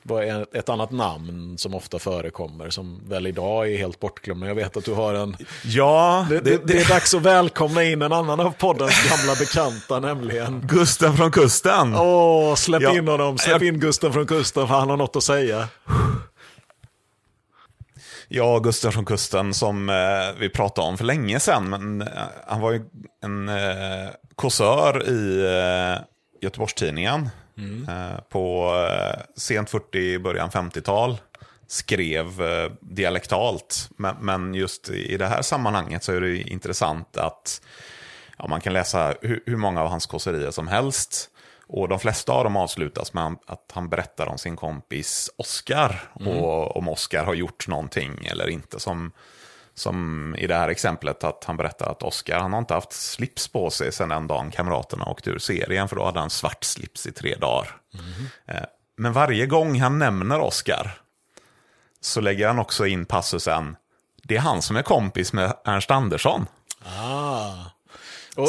[0.10, 4.40] ett- ett annat namn som ofta förekommer som väl idag är helt bortglömd.
[4.40, 5.38] Men jag vet att du har en...
[5.66, 10.00] Ja, Det, det, det är dags att välkomna in en annan av poddens gamla bekanta
[10.00, 10.62] nämligen.
[10.68, 11.96] Gusten från kusten.
[11.96, 12.98] Åh, släpp Ja.
[12.98, 13.38] in honom.
[13.38, 15.68] Släpp in Gusten från kusten för han har något att säga.
[18.28, 19.96] Ja, Gustav från kusten som eh,
[20.40, 21.70] vi pratade om för länge sedan.
[21.70, 22.08] Men eh,
[22.48, 22.82] han var ju
[23.24, 26.02] en eh, kåsör i eh,
[26.42, 27.30] Göteborgstidningen.
[27.62, 31.18] Eh, på eh, sent 40, början 50-tal.
[31.68, 33.90] Skrev eh, dialektalt.
[34.20, 37.62] Men, just i det här sammanhanget så är det intressant att
[38.38, 41.30] ja, man kan läsa hur, många av hans kåserier som helst.
[41.68, 46.02] Och de flesta av dem avslutas med att han berättar om sin kompis Oscar.
[46.14, 48.80] Och om Oscar har gjort någonting eller inte.
[48.80, 49.12] Som,
[49.76, 53.48] som i det här exemplet att han berättar att Oscar han har inte haft slips
[53.48, 55.90] på sig sedan den dagen kamraterna åkte ur serien.
[55.90, 57.78] För då hade han svart slips i tre dagar.
[58.46, 58.56] Eh,
[58.98, 61.02] Men varje gång han nämner Oscar
[62.02, 63.76] så lägger han också in passusen.
[64.24, 66.48] Det är han som är kompis med Ernst Andersson.
[67.00, 67.54] Ah.
[68.36, 68.48] Och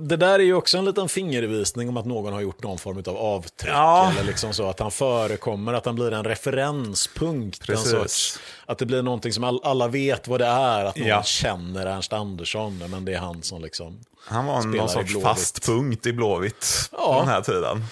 [0.00, 3.02] det där är ju också en liten fingervisning om att någon har gjort någon form
[3.06, 3.72] av avtryck.
[3.74, 4.10] Ja.
[4.10, 7.66] Eller liksom så att han förekommer, att han blir en referenspunkt.
[7.66, 7.92] Precis.
[7.92, 10.84] En sorts, att det blir någonting som all, alla vet vad det är.
[10.84, 11.22] Att någon Ja.
[11.22, 14.00] känner Ernst Andersson, men det är han som liksom...
[14.26, 17.12] Han var någon sorts fast punkt i Blåvitt Ja.
[17.14, 17.84] på den här tiden.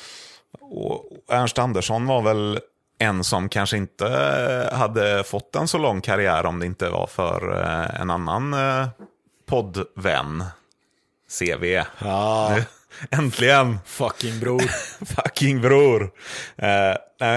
[0.61, 2.59] Och Ernst Andersson var väl
[2.99, 4.07] en som kanske inte
[4.72, 8.87] hade fått en så lång karriär om det inte var för eh, en annan eh,
[9.47, 10.45] poddvän,
[11.29, 11.85] CV.
[11.99, 12.59] Ja,
[13.11, 13.79] Äntligen!
[13.85, 14.62] fucking bror.
[15.07, 16.12] Fucking bror!
[16.57, 16.97] Eh,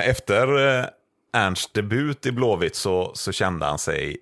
[0.10, 0.86] efter eh,
[1.34, 4.18] Ernsts debut i Blåvitt så, så kände han sig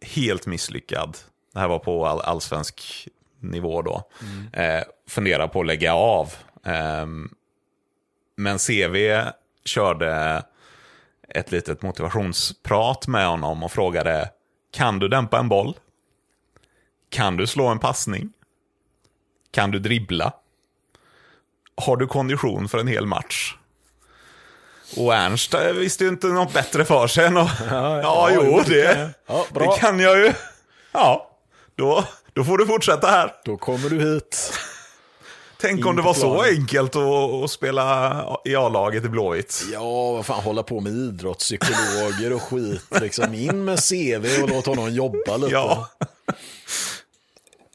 [0.00, 1.16] helt misslyckad.
[1.52, 3.08] Det här var på all, allsvensk
[3.40, 4.02] nivå då.
[4.52, 6.32] Eh, funderade på att lägga av.
[6.64, 7.30] Ehm,
[8.36, 9.22] men CV
[9.64, 10.42] körde
[11.28, 14.30] ett litet motivationsprat med honom och frågade
[14.72, 15.76] Kan du dämpa en boll?
[17.10, 18.32] Kan du slå en passning?
[19.54, 20.32] Kan du dribbla?
[21.76, 23.54] Har du kondition för en hel match?
[24.96, 28.42] Och Ernst eh, visste ju inte något bättre för sig än att, ja, ja, jo,
[28.44, 29.10] jo, det.
[29.26, 30.32] Ja, det kan jag ju.
[30.92, 31.30] Ja,
[31.74, 33.32] då, då får du fortsätta här.
[33.44, 34.52] Då kommer du hit.
[35.60, 39.64] Tänk om det var så enkelt att, att spela i A-laget i Blåvitt.
[39.72, 43.00] Ja, vad fan, hålla på med idrottspsykologer och skit.
[43.00, 45.52] Liksom in med CV och låt honom jobba lite.
[45.52, 45.88] Ja.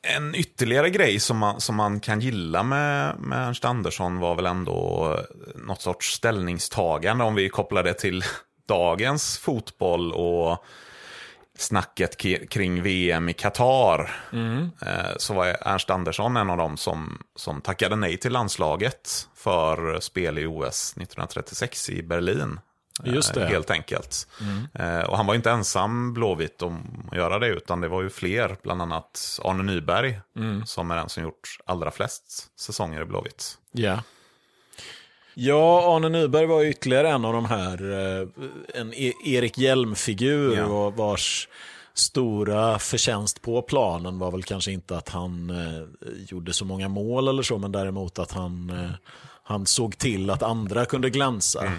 [0.04, 4.45] En ytterligare grej som man, som man kan gilla med, med Ernst Andersson var väl
[4.45, 5.20] ändå
[5.56, 8.24] något sorts ställningstagande om vi kopplar det till
[8.68, 10.64] dagens fotboll och
[11.58, 12.18] snacket
[12.50, 14.12] kring VM i Qatar.
[14.82, 20.00] Eh, Så var Ernst Andersson en av dem som, som tackade nej till landslaget för
[20.00, 22.60] spel i OS 1936 i Berlin.
[23.06, 23.47] Eh, Just det.
[23.47, 24.28] Helt enkelt.
[24.74, 28.10] Eh, Och han var inte ensam Blåvitt om att göra det, utan det var ju
[28.10, 30.20] fler, bland annat Arne Nyberg,
[30.66, 33.58] som är den som gjort allra flest säsonger i Blåvitt.
[33.72, 34.04] Ja.
[35.34, 38.28] Ja, Arne Nyberg var ytterligare en av de här, eh,
[38.82, 41.47] en E- Erik Hjelm-figur och vars
[41.93, 45.84] stora förtjänst på planen var väl kanske inte att han eh,
[46.30, 48.91] gjorde så många mål eller så, men däremot att han, eh,
[49.43, 51.72] han såg till att andra kunde glänsa.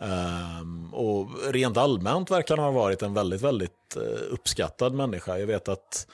[0.00, 5.38] Ehm, och rent allmänt verkar han ha varit en väldigt, väldigt eh, uppskattad människa.
[5.38, 6.06] Jag vet att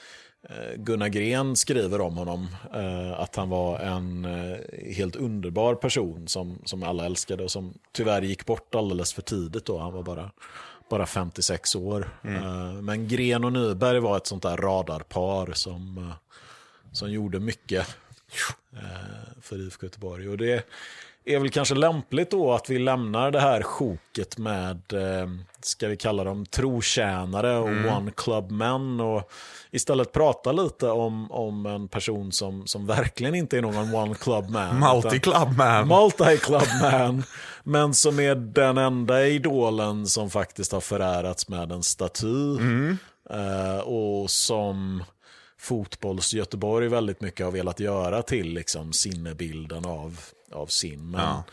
[0.49, 4.57] eh, Gunnar Gren skriver om honom, eh, att han var en eh,
[4.95, 9.65] helt underbar person som, som alla älskade och som tyvärr gick bort alldeles för tidigt
[9.65, 9.77] då.
[9.77, 10.31] Han var bara,
[10.89, 12.19] bara 56 år.
[12.23, 16.13] Eh, men Gren och Nyberg var ett sånt där radarpar som, eh,
[16.91, 17.87] som gjorde mycket
[19.41, 20.29] för IFK Göteborg.
[20.29, 20.65] Och det
[21.25, 25.29] är väl kanske lämpligt då att vi lämnar det här sjoket med, eh,
[25.61, 29.31] ska vi kalla dem trotjänare och one club men och
[29.71, 34.49] istället prata lite om, om en person som, som verkligen inte är någon one club
[34.49, 34.83] man.
[34.83, 35.87] Multi-club man.
[35.87, 37.23] Multi-club man.
[37.63, 42.57] Men som är den enda idolen som faktiskt har förärats med en staty.
[43.29, 45.03] Eh, och som
[45.59, 50.19] fotbolls-Göteborg väldigt mycket har velat göra till liksom, sinnebilden av,
[50.53, 51.11] av sin.
[51.11, 51.43] Men, Ja.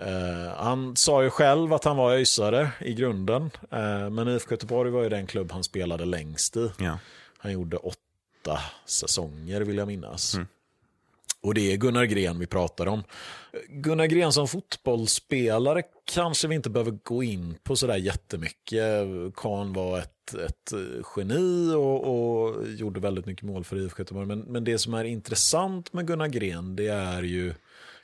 [0.00, 3.50] eh, han sa ju själv att han var öisare i grunden.
[3.70, 6.70] Eh, men IFK Göteborg var ju den klubb han spelade längst i.
[6.78, 6.98] Ja.
[7.38, 10.36] Han gjorde åtta säsonger vill jag minnas.
[11.40, 13.02] Och det är Gunnar Gren vi pratar om.
[13.68, 19.06] Gunnar Gren som fotbollsspelare kanske vi inte behöver gå in på sådär jättemycket.
[19.34, 20.72] Kahn var ett, ett
[21.16, 24.26] geni och, och, gjorde väldigt mycket mål för IFK Göteborg.
[24.26, 27.54] Men, men det som är intressant med Gunnar Gren det är ju,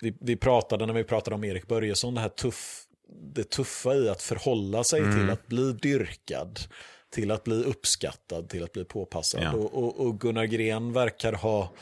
[0.01, 2.85] vi, vi pratade när vi pratade om Erik Börjesson, det här tuff,
[3.35, 5.15] det tuffa i att förhålla sig mm.
[5.15, 6.61] till att bli dyrkad
[7.11, 9.43] till att bli uppskattad, till att bli påpassad.
[9.43, 9.53] Ja.
[9.53, 11.73] Och, och, och, Gunnar Gren verkar ha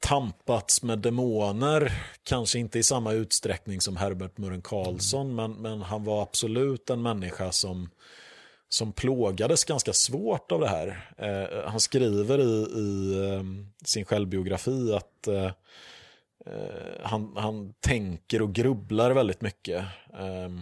[0.00, 5.36] tampats med demoner, kanske inte i samma utsträckning som Herbert Murren Karlsson, mm.
[5.36, 7.90] men, men han var absolut en människa som,
[8.68, 11.10] som plågades ganska svårt av det här.
[11.18, 13.42] Eh, han skriver i, i eh,
[13.84, 15.50] sin självbiografi att eh, eh,
[17.02, 19.84] han, han tänker och grubblar väldigt mycket.
[20.18, 20.60] Ehm,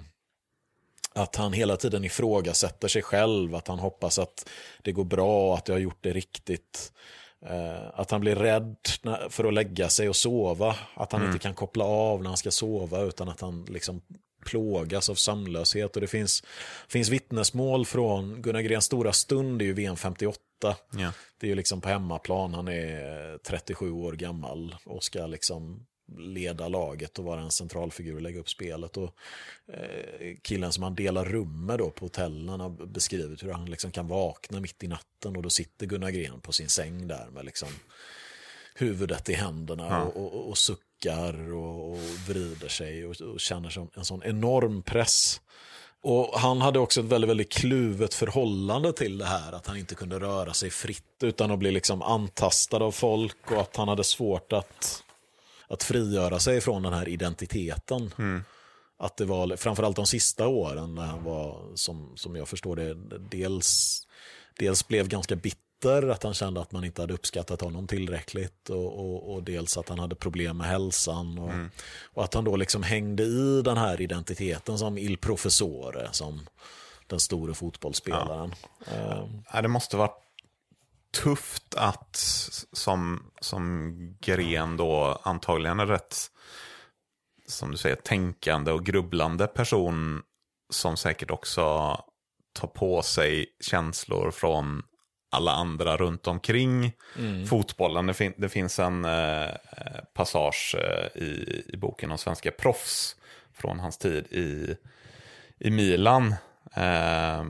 [1.14, 4.49] att han hela tiden ifrågasätter sig själv, att han hoppas att
[4.82, 6.93] det går bra, att jag har gjort det riktigt.
[7.47, 8.76] Eh, att han blir rädd
[9.28, 10.76] för att lägga sig och sova.
[10.95, 11.32] Att han mm.
[11.32, 14.03] inte kan koppla av när han ska sova utan att han liksom
[14.45, 15.95] plågas av sömnlöshet.
[15.95, 16.42] Och det finns,
[16.88, 20.40] finns vittnesmål från Gunnar Grens stora stund, är ju VM 58.
[20.62, 21.12] Ja.
[21.38, 25.86] Det är ju liksom på hemmaplan, han är 37 år gammal och ska liksom
[26.18, 28.97] leda laget och vara en centralfigur och lägga upp spelet.
[28.97, 29.14] Och,
[29.72, 33.90] eh, killen som han delar rum med då på hotellen har beskrivit hur han liksom
[33.90, 37.45] kan vakna mitt i natten och då sitter Gunnar Gren på sin säng där med
[37.45, 37.68] liksom
[38.74, 40.03] huvudet i händerna ja.
[40.03, 40.84] och, och, och, suckar
[41.52, 41.98] och, och
[42.28, 45.40] vrider sig och, och känner som en sån enorm press.
[46.02, 49.52] Och Han hade också ett väldigt, väldigt kluvet förhållande till det här.
[49.52, 53.61] Att han inte kunde röra sig fritt utan att bli liksom antastad av folk och
[53.61, 55.05] att han hade svårt att
[55.68, 58.11] att frigöra sig från den här identiteten.
[58.18, 58.44] Mm.
[58.98, 62.94] Att det var, framförallt de sista åren när han var, som, som jag förstår det,
[63.18, 64.00] dels,
[64.59, 68.99] dels blev ganska bitter, att han kände att man inte hade uppskattat honom tillräckligt och,
[68.99, 71.70] och, och dels att han hade problem med hälsan och, mm.
[72.12, 76.47] och, att han då liksom hängde i den här identiteten som il professore, som
[77.07, 78.55] den store fotbollsspelaren.
[78.91, 79.28] Ja.
[79.55, 80.20] Uh, det måste varit
[81.22, 82.16] tufft att
[82.72, 86.16] som, som gren då antagligen är rätt,
[87.47, 90.22] som du säger, tänkande och grubblande person
[90.70, 91.62] som säkert också
[92.53, 94.82] tar på sig känslor från
[95.35, 97.47] alla andra runt omkring mm.
[97.47, 98.07] fotbollen.
[98.07, 99.49] Det, fin det, finns en eh,
[100.14, 103.16] passage eh, i, i boken om svenska proffs
[103.55, 104.76] från hans tid i,
[105.59, 106.35] i Milan.
[106.74, 107.45] Eh,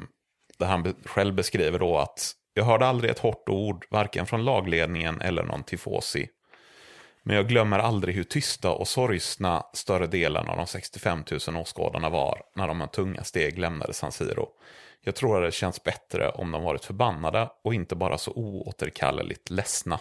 [0.58, 4.44] där han be själv beskriver då att jag hörde aldrig ett hårt ord, varken från
[4.44, 6.28] lagledningen eller någon tifosi.
[7.22, 12.08] Men jag glömmer aldrig hur tysta och sorgsna större delen av de 65 000 åskådarna
[12.08, 14.48] var när de med tunga steg lämnade San Siro.
[15.06, 19.50] Jag tror att det känns bättre om de varit förbannade och inte bara så oåterkalleligt
[19.50, 20.00] ledsna.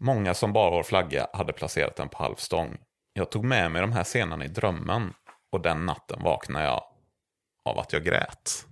[0.00, 2.78] Många som bar vår flagga hade placerat den på halvstång.
[3.12, 5.14] Jag tog med mig de här scenerna i drömmen
[5.52, 6.82] och den natten vaknade jag
[7.64, 8.66] av att jag grät.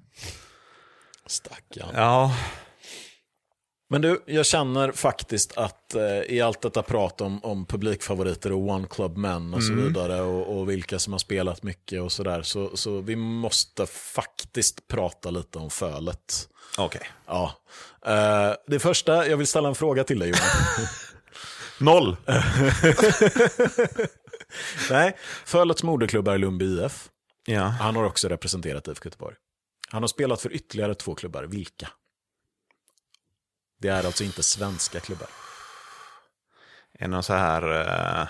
[1.26, 1.91] Stackarn.
[1.95, 2.32] Ja,
[3.95, 8.69] men du, jag känner faktiskt att eh, i allt detta prat om, om publikfavoriter och
[8.69, 9.85] one club men och så mm.
[9.85, 14.89] vidare och, och, vilka som har spelat mycket och sådär så, så vi måste faktiskt
[14.89, 16.49] prata lite om fölet.
[16.79, 16.87] Okej.
[16.87, 17.09] Okay.
[17.27, 17.55] Ja.
[18.07, 20.87] Eh, det första, jag vill ställa en fråga till dig Johan.
[21.81, 22.17] Noll.
[24.91, 27.09] Nej, Fölets moderklubb är Lundby IF.
[27.47, 27.63] Ja.
[27.63, 29.37] Han har också representerat IFK Göteborg.
[29.89, 31.89] Han har spelat för ytterligare två klubbar, vilka?
[33.81, 35.29] Det är alltså inte svenska klubbar.
[36.99, 38.29] Är någon så här uh,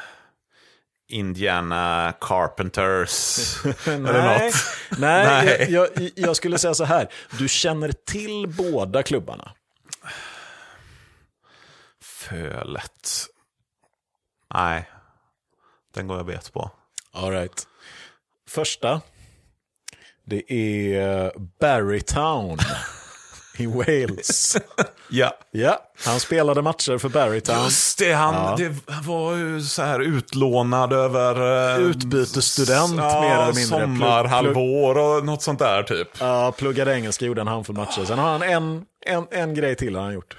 [1.09, 3.39] Indiana Carpenters?
[3.87, 4.55] eller något?
[4.99, 5.73] nej, nej.
[5.73, 7.09] Jag, jag, jag, skulle säga så här.
[7.39, 9.53] Du känner till båda klubbarna.
[12.03, 13.27] Fölet.
[14.55, 14.91] Nej,
[15.95, 16.71] den går jag bet på.
[17.13, 17.67] All right.
[18.49, 19.01] Första.
[20.25, 22.59] Det är Barrytown
[23.57, 24.57] i Wales.
[25.09, 25.33] ja.
[25.51, 25.79] ja.
[26.05, 27.65] Han spelade matcher för Barrytown.
[27.65, 28.57] Just det, han ja.
[28.59, 28.75] det
[29.07, 31.75] var ju så här utlånad över...
[31.75, 33.81] Eh, Utbytesstudent ja, mer eller mindre.
[33.81, 36.09] Sommarhalvår och något sånt där typ.
[36.21, 38.05] Ja, pluggade engelska, gjorde en handfull matcher.
[38.05, 40.37] Sen har han en, en, en grej till han gjort.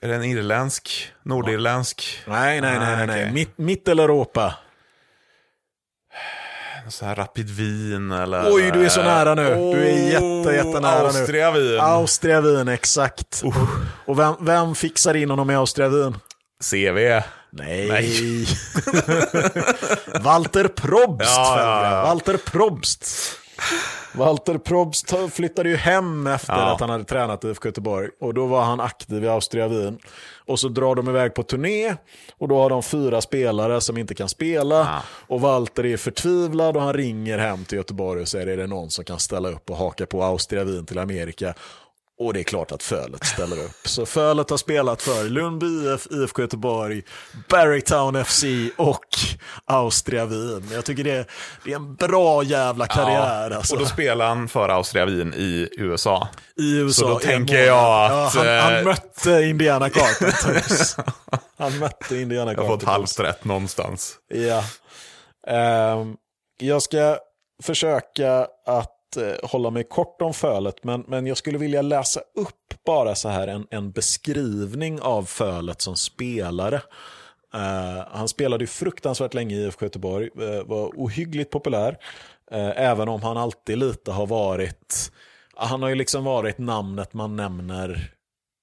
[0.00, 1.12] Är det en irländsk?
[1.22, 2.22] Nordirländsk?
[2.26, 3.28] Nej, nej, nej, nej, nej.
[3.28, 4.54] Ah, Mitt, mitt eller Europa
[6.90, 8.52] så här Rapid Wien eller...
[8.52, 9.54] Oj, du är så nära nu.
[9.54, 11.18] Oh, du är jätte, jättenära nu.
[11.18, 11.80] Austria Wien.
[11.80, 13.42] Austria Wien, exakt.
[13.44, 13.68] Uh.
[14.06, 16.16] Och vem, vem fixar in honom i Austria Wien?
[16.70, 17.22] CV.
[17.50, 17.88] Nej.
[17.88, 18.46] Nej.
[20.22, 21.36] Walter Probst.
[21.36, 22.02] Ja, ja, ja.
[22.02, 23.06] Walter Probst.
[24.14, 28.08] Walter Probst flyttade ju hem efter att han hade tränat i IFK Göteborg.
[28.20, 29.98] Och då var han aktiv i Austria Wien.
[30.48, 31.96] Och så drar de iväg på turné.
[32.38, 34.76] Och då har de fyra spelare som inte kan spela.
[34.76, 35.02] Ja.
[35.26, 38.90] Och Walter är förtvivlad och han ringer hem till Göteborg och säger är det någon
[38.90, 41.54] som kan ställa upp och haka på Austria Wien till Amerika.
[42.20, 43.70] Och det är klart att Fölet ställer upp.
[43.88, 47.02] Så Fölet har spelat för Lundby IF, IFK Göteborg,
[47.48, 48.44] Barrytown FC
[48.76, 49.04] och
[49.64, 50.68] Austria Wien.
[50.72, 51.26] Jag tycker det är,
[51.64, 53.50] det är en bra jävla karriär.
[53.50, 53.74] alltså.
[53.74, 56.28] Och då spelar han för Austria Wien i USA.
[56.60, 57.02] I USA.
[57.02, 60.96] Så då tänker jag att, Ja, han, han eh, mötte Indiana Carpenters.
[61.58, 63.18] han mötte Indiana Jag har fått Carpenters.
[63.18, 64.14] halvt rätt någonstans.
[64.28, 64.64] Ja.
[65.46, 66.16] Ehm,
[66.60, 67.18] jag ska
[67.62, 72.84] försöka att eh, hålla mig kort om fölet, men, men jag skulle vilja läsa upp
[72.86, 76.80] bara så här en, en beskrivning av fölet som spelare.
[77.54, 81.90] Uh, han spelade ju fruktansvärt länge i IFK Göteborg, uh, var ohyggligt populär,
[82.54, 85.12] uh, även om han alltid lite har varit,
[85.56, 88.17] han har ju liksom varit namnet man nämner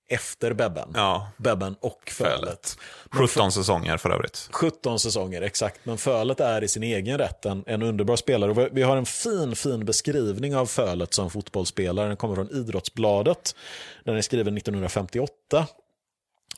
[0.08, 0.92] efter Bebben.
[0.96, 2.40] Ja, Bebben och Fölet.
[2.40, 2.78] Fölet.
[3.12, 4.48] 17 säsonger för övrigt.
[4.52, 5.80] 17 säsonger, exakt.
[5.84, 8.52] Men Fölet är i sin egen rätt en, en underbar spelare.
[8.52, 12.08] Och vi- har en fin, fin beskrivning av Fölet som fotbollsspelare.
[12.08, 13.56] Den kommer från Idrottsbladet.
[14.04, 15.68] Den är skriven 1958.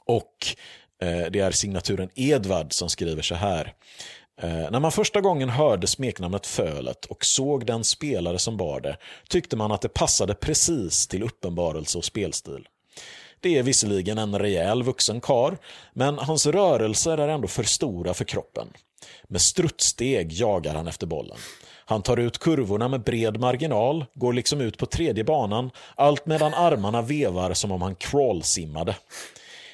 [0.06, 0.48] Och
[1.04, 3.74] eh, det är signaturen Edvard som skriver så här.
[4.42, 8.98] Eh, när man första gången hörde smeknamnet Fölet och såg den spelare som bar det
[9.30, 12.68] tyckte man att det passade precis till uppenbarelse och spelstil.
[13.40, 15.58] Det är visserligen en rejäl vuxen kar,
[15.94, 18.68] men hans rörelser är ändå för stora för kroppen.
[19.28, 21.38] Med strutssteg jagar han efter bollen.
[21.86, 26.54] Han tar ut kurvorna med bred marginal, går liksom ut på tredje banan, allt medan
[26.54, 28.96] armarna vevar som om han crawlsimmade.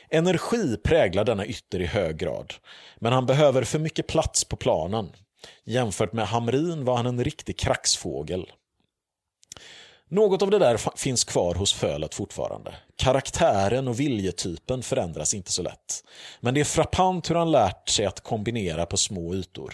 [0.09, 2.53] Energi präglar denna ytter i hög grad,
[2.99, 5.09] men han behöver för mycket plats på planen.
[5.65, 8.45] Jämfört med Hamrin var han en riktig kraxfågel.
[10.13, 12.75] Något av det där finns kvar hos Fölet fortfarande.
[12.95, 16.03] Karaktären och viljetypen förändras inte så lätt.
[16.39, 19.73] Men det är frappant hur han lärt sig att kombinera på små ytor.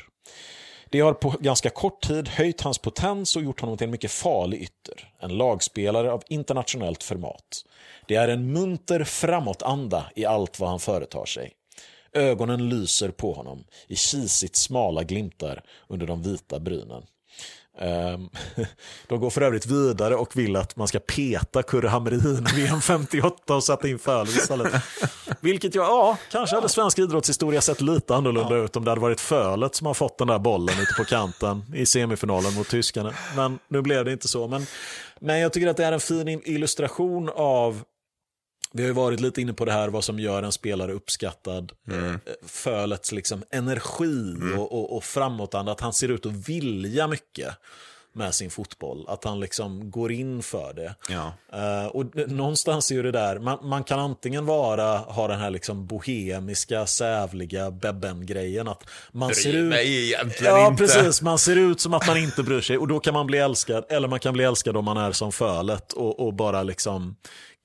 [0.90, 4.12] Det har på ganska kort tid höjt hans potens och gjort honom till en mycket
[4.12, 5.14] farlig ytter.
[5.20, 7.66] En lagspelare av internationellt format.
[8.08, 11.52] Det är en munter framåtanda i allt vad han företar sig.
[12.14, 17.04] Ögonen lyser på honom i kisigt smala glimtar under de vita brynen.
[17.82, 18.30] Ehm,
[19.08, 22.82] de går för övrigt vidare och vill att man ska peta Kurre Hamrin i VM
[22.82, 24.74] 58 och sätta in Fölet istället.
[25.42, 29.20] Vilket jag, ja, kanske hade svensk idrottshistoria sett lite annorlunda ut om det hade varit
[29.22, 33.14] Fölet som har fått den där bollen ute på kanten i semifinalen mot tyskarna.
[33.36, 34.48] Men nu blev det inte så.
[34.48, 34.66] Men,
[35.20, 37.84] men jag tycker att det är en fin in- illustration av
[38.74, 41.72] vi har ju varit lite inne på det här, vad som gör en spelare uppskattad.
[41.92, 42.16] Eh,
[42.46, 47.48] Fölets liksom energi och, och, och framåtanda, att han ser ut att vilja mycket
[48.14, 49.06] med sin fotboll.
[49.08, 50.96] Att han liksom går in för det.
[51.10, 51.34] Ja.
[51.54, 55.50] Eh, och någonstans är ju det där, man, man kan antingen vara, ha den här
[55.50, 58.68] liksom bohemiska, sävliga Bebben-grejen.
[58.68, 59.70] Att man ser ut...
[59.70, 60.84] mig egentligen Ja, inte.
[60.84, 61.22] precis.
[61.22, 63.86] Man ser ut som att man inte bryr sig och då kan man bli älskad.
[63.90, 67.16] Eller man kan bli älskad om man är som Fölet och, och bara liksom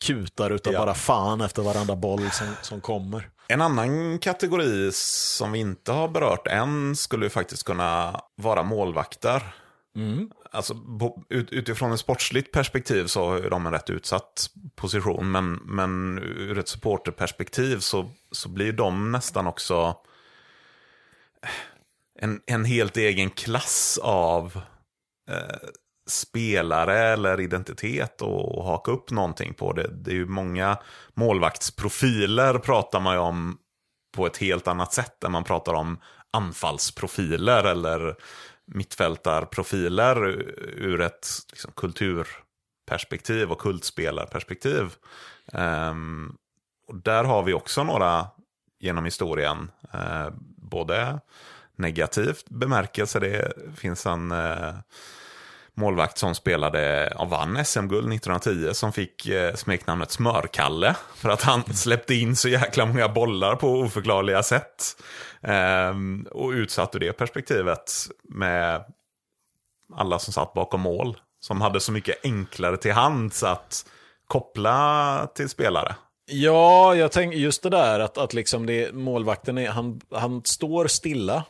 [0.04, 0.78] kutar utav Ja.
[0.78, 3.28] bara fan efter varenda boll som, som kommer.
[3.48, 9.42] En annan kategori som vi inte har berört än skulle ju faktiskt kunna vara målvakter.
[10.50, 15.30] Alltså, på, ut, utifrån ett sportsligt perspektiv så är de en rätt utsatt position.
[15.32, 19.96] Men, men ur ett supporterperspektiv så, så blir de nästan också
[22.20, 24.60] en, en helt egen klass av
[25.30, 25.68] eh,
[26.06, 29.72] spelare eller identitet och haka upp någonting på.
[29.72, 30.78] Det, det är ju många
[31.14, 33.58] målvaktsprofiler pratar man ju om
[34.16, 35.98] på ett helt annat sätt än man pratar om
[36.30, 38.16] anfallsprofiler eller
[38.66, 40.26] mittfältarprofiler
[40.76, 44.94] ur ett liksom, kulturperspektiv och kultspelarperspektiv.
[45.52, 46.36] Um,
[46.88, 48.26] och där har vi också några
[48.80, 51.20] genom historien, uh, både
[51.76, 54.74] negativt bemärkelse, det finns en uh,
[55.74, 61.74] målvakt som spelade, ja, vann SM-guld 1910 som fick eh, smeknamnet Smörkalle för att han
[61.74, 65.02] släppte in så jäkla många bollar på oförklarliga sätt.
[65.42, 67.92] Ehm, och utsatt ur det perspektivet
[68.22, 68.84] med
[69.94, 71.16] alla som satt bakom mål.
[71.40, 73.86] Som hade så mycket enklare till hands att
[74.26, 75.94] koppla till spelare.
[76.26, 80.86] Ja, jag tänker just det där att, att liksom det, målvakten är, han, han står
[80.86, 81.44] stilla.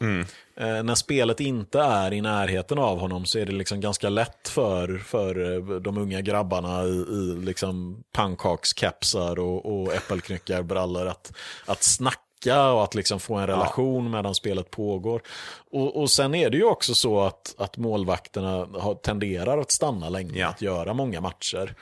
[0.56, 4.48] Eh, när spelet inte är i närheten av honom så är det liksom ganska lätt
[4.48, 11.32] för, för eh, de unga grabbarna i, i liksom pannkakskepsar och, och äppelknyckarbrallor att,
[11.66, 14.10] att snacka och att liksom få en relation ja.
[14.10, 15.22] medan spelet pågår.
[15.70, 20.08] Och, och sen är det ju också så att, att målvakterna har, tenderar att stanna
[20.08, 20.48] länge, ja.
[20.48, 21.74] att göra många matcher.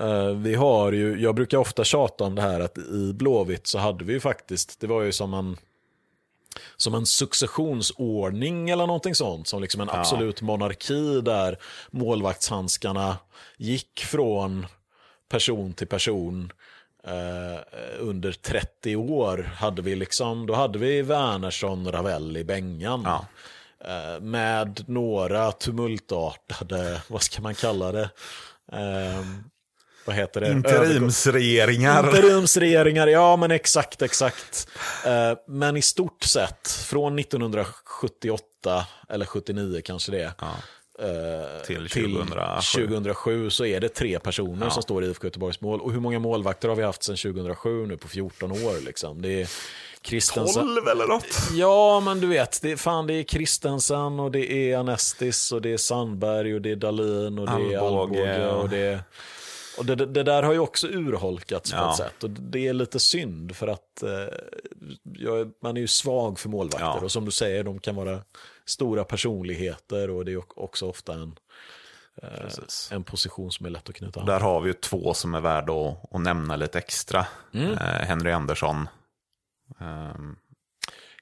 [0.00, 3.78] Uh, vi har ju, jag brukar ofta tjata om det här att i Blåvitt så
[3.78, 5.56] hade vi ju faktiskt, det var ju som en
[6.76, 9.48] som en successionsordning eller någonting sånt.
[9.48, 11.58] Som liksom en absolut monarki där
[11.90, 13.16] målvaktshandskarna
[13.56, 14.66] gick från
[15.28, 16.52] person till person
[17.06, 17.60] Uh,
[17.98, 23.02] under 30 år hade vi liksom, då hade vi Wernersson, Ravelli, Bengan.
[23.04, 23.24] Ja.
[23.84, 28.10] Uh, med några tumultartade, vad ska man kalla det?
[28.72, 29.26] Uh,
[30.08, 30.50] vad heter det?
[30.50, 32.06] Interimsregeringar.
[32.06, 34.68] Interimsregeringar, ja men exakt, exakt.
[35.46, 40.54] men i stort sett, från 1978, eller 79 kanske det är, ja.
[40.98, 42.00] Eh, till 2007.
[42.74, 43.50] till 2007.
[43.50, 44.70] så är det tre personer ja.
[44.70, 45.80] som står i IFK Göteborgs mål.
[45.80, 48.84] Och hur många målvakter har vi haft sedan 2007 nu på 14 år?
[48.84, 49.22] Liksom?
[49.22, 49.48] Det är
[50.02, 50.62] Kristensen.
[50.62, 51.38] 12 eller något?
[51.52, 55.62] Ja, men du vet, det är, fan, det är Kristensen och det är Anestis och
[55.62, 58.46] det är Sandberg och det är Dalin och det är Alvbåge.
[58.46, 59.00] Och det,
[59.78, 61.78] och det, det, där har ju också urholkats ja.
[61.78, 62.24] på ett sätt.
[62.24, 66.86] Och det är lite synd för att eh, man är ju svag för målvakter.
[66.86, 67.00] Ja.
[67.00, 68.22] Och som du säger, de kan vara
[68.64, 71.38] stora personligheter och det är också ofta en,
[72.22, 72.48] eh,
[72.90, 74.26] en position som är lätt att knyta an.
[74.26, 77.26] Där har vi ju två som är värda att, att nämna lite extra.
[77.54, 77.72] Mm.
[77.72, 78.88] Eh, Henry Andersson.
[79.80, 80.36] Um.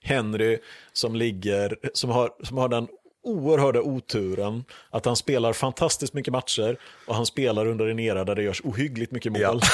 [0.01, 0.59] Henry
[0.93, 2.89] som ligger, som har, som har den
[3.27, 8.35] oerhörda oturen att han spelar fantastiskt mycket matcher och han spelar under en era där
[8.35, 9.41] det görs ohyggligt mycket mål.
[9.43, 9.61] Ja.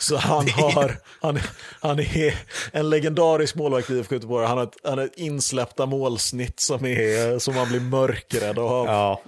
[0.00, 1.38] Så han, har, han,
[1.80, 2.34] han är
[2.72, 4.46] en legendarisk målvakt i IFK Göteborg.
[4.46, 8.86] Han har, ett, han har ett insläppta målsnitt som, är, som man blir mörkrädd av.
[8.86, 9.22] Ja.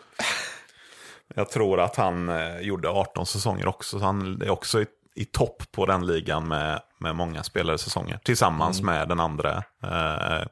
[1.34, 5.24] Jag tror att han eh, gjorde 18 säsonger också, så han är också i, i
[5.24, 8.18] topp på den ligan med, med många spelare säsonger.
[8.24, 8.94] Tillsammans mm.
[8.94, 10.46] med den andra, eh,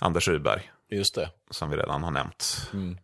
[0.00, 0.70] Anders Ryberg.
[0.88, 1.30] Just det.
[1.50, 2.70] Som vi redan har nämnt.
[2.72, 2.98] Mm.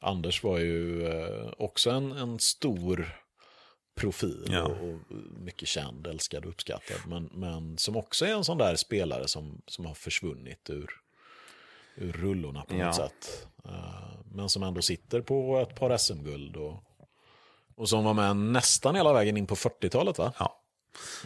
[0.00, 3.22] Anders var ju eh, också en, en stor
[3.94, 4.62] profil ja.
[4.62, 4.98] och,
[5.38, 7.00] mycket känd, älskad och uppskattad.
[7.06, 10.90] Men, men som också är en sån där spelare som, som har försvunnit ur,
[11.94, 13.46] ur rullorna på något sätt.
[13.66, 16.84] Uh, men som ändå sitter på ett par SM-guld och,
[17.74, 20.32] och som var med nästan hela vägen in på 40-talet va?
[20.38, 20.60] Ja,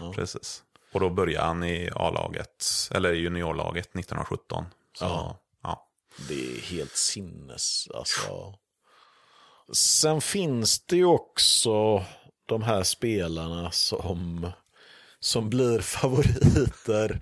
[0.00, 0.12] ja.
[0.12, 0.62] precis.
[0.92, 4.64] Och då började han i A-laget, eller juniorlaget 1917.
[4.98, 5.38] Så, ja.
[6.28, 8.54] Det är helt sinnes, alltså.
[9.72, 12.04] Sen finns det ju också
[12.46, 14.50] de här spelarna som,
[15.20, 17.20] som blir favoriter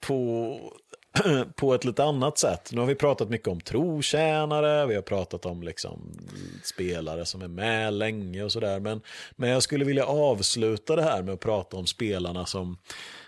[0.00, 0.58] på,
[1.56, 2.72] på ett lite annat sätt.
[2.72, 6.18] Nu har vi pratat mycket om trotjänare, vi har pratat om liksom
[6.64, 8.80] spelare som är med länge och sådär.
[8.80, 9.00] Men,
[9.36, 12.78] men jag skulle vilja avsluta det här med att prata om spelarna som,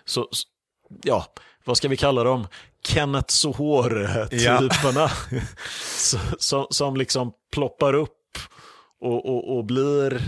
[0.04, 0.28] så,
[1.02, 1.26] ja,
[1.64, 2.46] vad ska vi kalla dem?
[2.86, 5.10] Kenneth Sohor-typerna.
[5.30, 5.40] Ja.
[6.38, 8.38] som, som liksom ploppar upp
[9.00, 10.22] och, och, och blir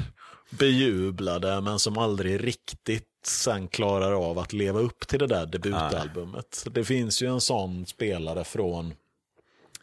[0.51, 6.63] bejublade men som aldrig riktigt sen klarar av att leva upp till det där debutalbumet.
[6.65, 6.75] Nej.
[6.75, 8.95] Det finns ju en sån spelare från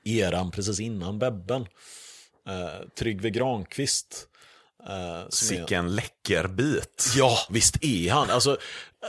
[0.03, 1.61] eran precis innan Bebben.
[2.49, 4.27] Uh, Tryggve Granqvist.
[4.83, 5.89] Uh, Sicken är...
[5.89, 7.13] läcker bit.
[7.15, 8.29] Ja, visst är han.
[8.29, 8.57] Alltså,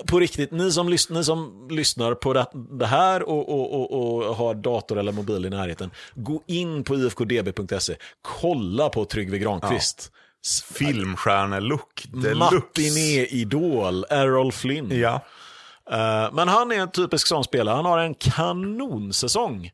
[0.07, 4.37] på riktigt, ni som, lys ni som lyssnar på det, här och, och, och, och,
[4.37, 10.11] har dator eller mobil i närheten, gå in på ifkdb.se, kolla på Tryggve Granqvist.
[10.13, 10.19] Ja.
[10.75, 15.01] Filmstjärnelook Matiné-idol, Errol Flynn.
[15.01, 15.21] Ja.
[15.93, 17.75] Uh, men han är en typisk sån spelare.
[17.75, 19.71] Han har en kanonsäsong.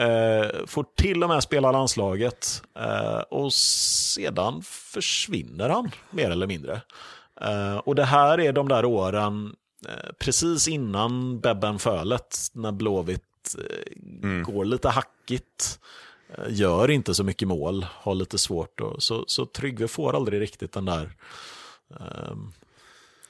[0.00, 2.62] Uh, får till och med spela landslaget.
[2.80, 6.80] Uh, och sedan försvinner han, mer eller mindre.
[7.84, 9.56] och det här är de där åren
[10.18, 13.56] precis innan Bebben Fölet, när Blåvitt
[14.22, 14.42] mm.
[14.42, 15.78] går lite hackigt.
[16.28, 18.80] Eh, gör inte så mycket mål, har lite svårt.
[18.80, 21.10] Och, så, så Tryggve får aldrig riktigt den där
[21.90, 22.36] eh,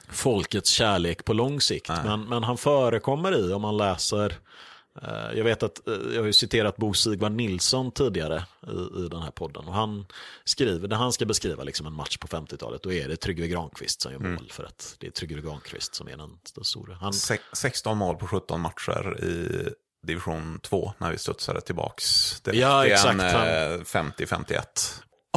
[0.09, 1.89] folkets kärlek på lång sikt.
[2.05, 4.35] Men, men han förekommer i, om man läser, eh,
[5.35, 9.21] jag vet att eh, jag har ju citerat Bo Sigvard Nilsson tidigare i, i den
[9.21, 9.67] här podden.
[9.67, 10.05] Och han
[10.43, 14.01] skriver, när han ska beskriva liksom en match på 50-talet, då är det Tryggve Granqvist
[14.01, 14.31] som gör mm.
[14.31, 14.39] mål.
[14.39, 14.49] Mm.
[14.49, 16.95] För att det är Tryggve Granqvist som är den, den stora.
[16.95, 17.13] Han...
[17.53, 19.69] 16 mål på 17 matcher i
[20.07, 22.41] division 2 när vi studsade tillbaks.
[22.41, 23.19] Det ja, exakt.
[23.19, 24.53] 50-51.
[24.53, 24.61] Eh,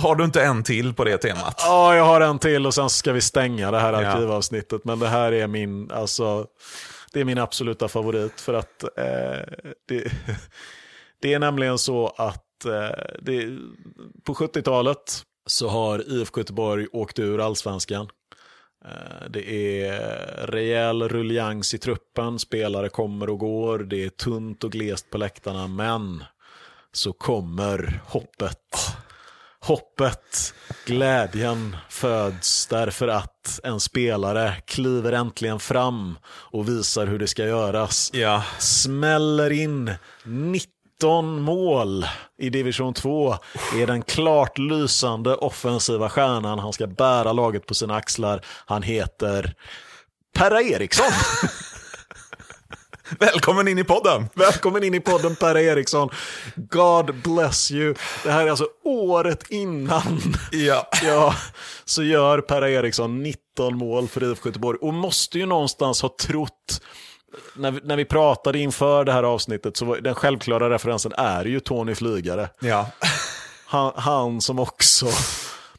[0.02, 1.54] har du inte en till på det temat?
[1.58, 4.84] Ja, jag har en till och sen ska vi stänga det här arkivavsnittet.
[4.84, 6.46] Men det här är min, alltså,
[7.12, 8.40] det är min absoluta favorit.
[8.40, 10.12] För att eh, det,
[11.20, 13.58] det, är nämligen så att eh, det,
[14.24, 18.08] på 70-talet så har IFK Göteborg åkt ur allsvenskan.
[18.84, 19.50] Eh, det
[19.82, 20.00] är
[20.46, 25.66] rejäl ruljangs i truppen, spelare kommer och går, det är tunt och glest på läktarna,
[25.66, 26.24] men
[26.92, 28.58] så kommer hoppet.
[29.60, 30.54] Hoppet,
[30.86, 38.10] glädjen föds därför att en spelare kliver äntligen fram och visar hur det ska göras.
[38.12, 38.42] Ja.
[38.58, 39.94] Smäller in
[40.24, 42.06] 19 mål
[42.38, 43.36] i division 2.
[43.76, 46.58] Är den klart lysande offensiva stjärnan.
[46.58, 48.44] Han ska bära laget på sina axlar.
[48.66, 49.54] Han heter
[50.34, 51.12] Perra Eriksson.
[53.18, 54.28] Välkommen in i podden!
[54.34, 56.10] Välkommen in i podden Perra Eriksson.
[56.56, 57.94] God bless you.
[58.24, 60.20] Det här är alltså året innan.
[60.52, 60.88] Ja.
[61.02, 61.34] Ja,
[61.84, 66.82] så gör Perra Eriksson 19 mål för IFK Göteborg och måste ju någonstans ha trott
[67.56, 71.44] när vi, när vi pratade inför det här avsnittet så var den självklara referensen är
[71.44, 72.48] ju Tony Flygare.
[72.60, 72.90] Ja.
[73.66, 75.06] Han, han som också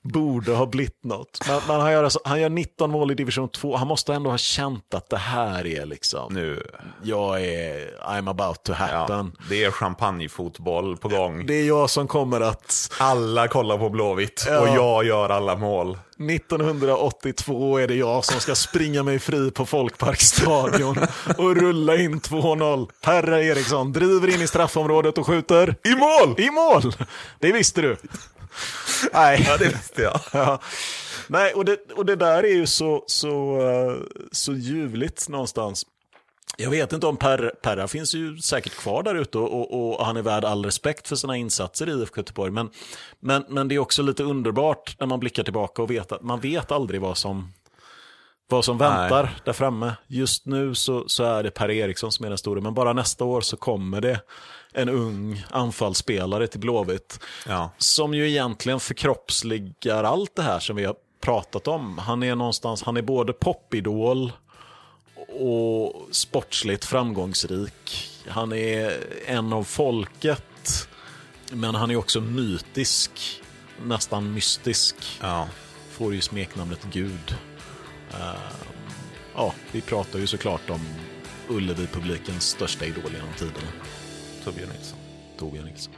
[0.02, 1.40] borde ha blivit något.
[1.48, 3.76] Men, men han, gör alltså, han gör 19 mål i division 2.
[3.76, 6.64] Han måste ändå ha känt att det här är liksom, Nu.
[7.04, 8.86] jag är, I'm about to Ja.
[8.86, 9.32] happen.
[9.50, 11.46] Det är champagnefotboll på gång.
[11.46, 14.60] Det är jag som kommer att Alla kollar på Blåvitt Ja.
[14.60, 15.98] och jag gör alla mål.
[16.20, 20.98] 1982 är det jag som ska springa mig fri på Folkparkstadion
[21.38, 22.90] och rulla in 2-0.
[23.02, 25.76] Perra Eriksson driver in i straffområdet och skjuter.
[25.84, 26.36] I mål!
[26.40, 26.94] I mål!
[27.40, 27.98] Det visste du.
[29.14, 29.46] Nej.
[29.48, 30.20] Ja, det visste jag.
[30.34, 30.60] Ja.
[31.28, 35.86] Nej, och det, och det där är ju så, så, eh, så ljuvligt någonstans.
[36.58, 40.06] Jag vet inte om per, Perra finns ju säkert kvar där ute och, och, och
[40.06, 42.52] han är värd all respekt för sina insatser i IFK Göteborg.
[42.52, 42.70] Men,
[43.20, 46.40] men, men det är också lite underbart när man blickar tillbaka och vet att man
[46.40, 47.54] vet aldrig vad som,
[48.50, 49.94] vad som väntar där framme.
[50.08, 53.26] Just nu så, så är det Per Eriksson som är den stora, men bara nästa
[53.26, 54.22] år så kommer det
[54.74, 57.70] en ung anfallsspelare till Blåvitt Ja.
[57.78, 61.98] som ju egentligen förkroppsligar allt det här som vi har pratat om.
[61.98, 64.32] Han är någonstans, han är både popidol
[65.40, 68.10] och sportsligt framgångsrik.
[68.28, 70.88] Han är en av folket,
[71.52, 73.42] men han är också mytisk,
[73.86, 74.96] nästan mystisk.
[75.22, 75.48] Ja.
[75.92, 77.36] Får ju smeknamnet Gud.
[78.12, 78.40] Eh,
[79.36, 80.82] ja, vi pratar ju såklart om
[81.50, 83.68] Ullevi-publikens största idol genom tiderna,
[84.52, 84.98] to bio Nilsson.
[85.38, 85.94] To Nilsson.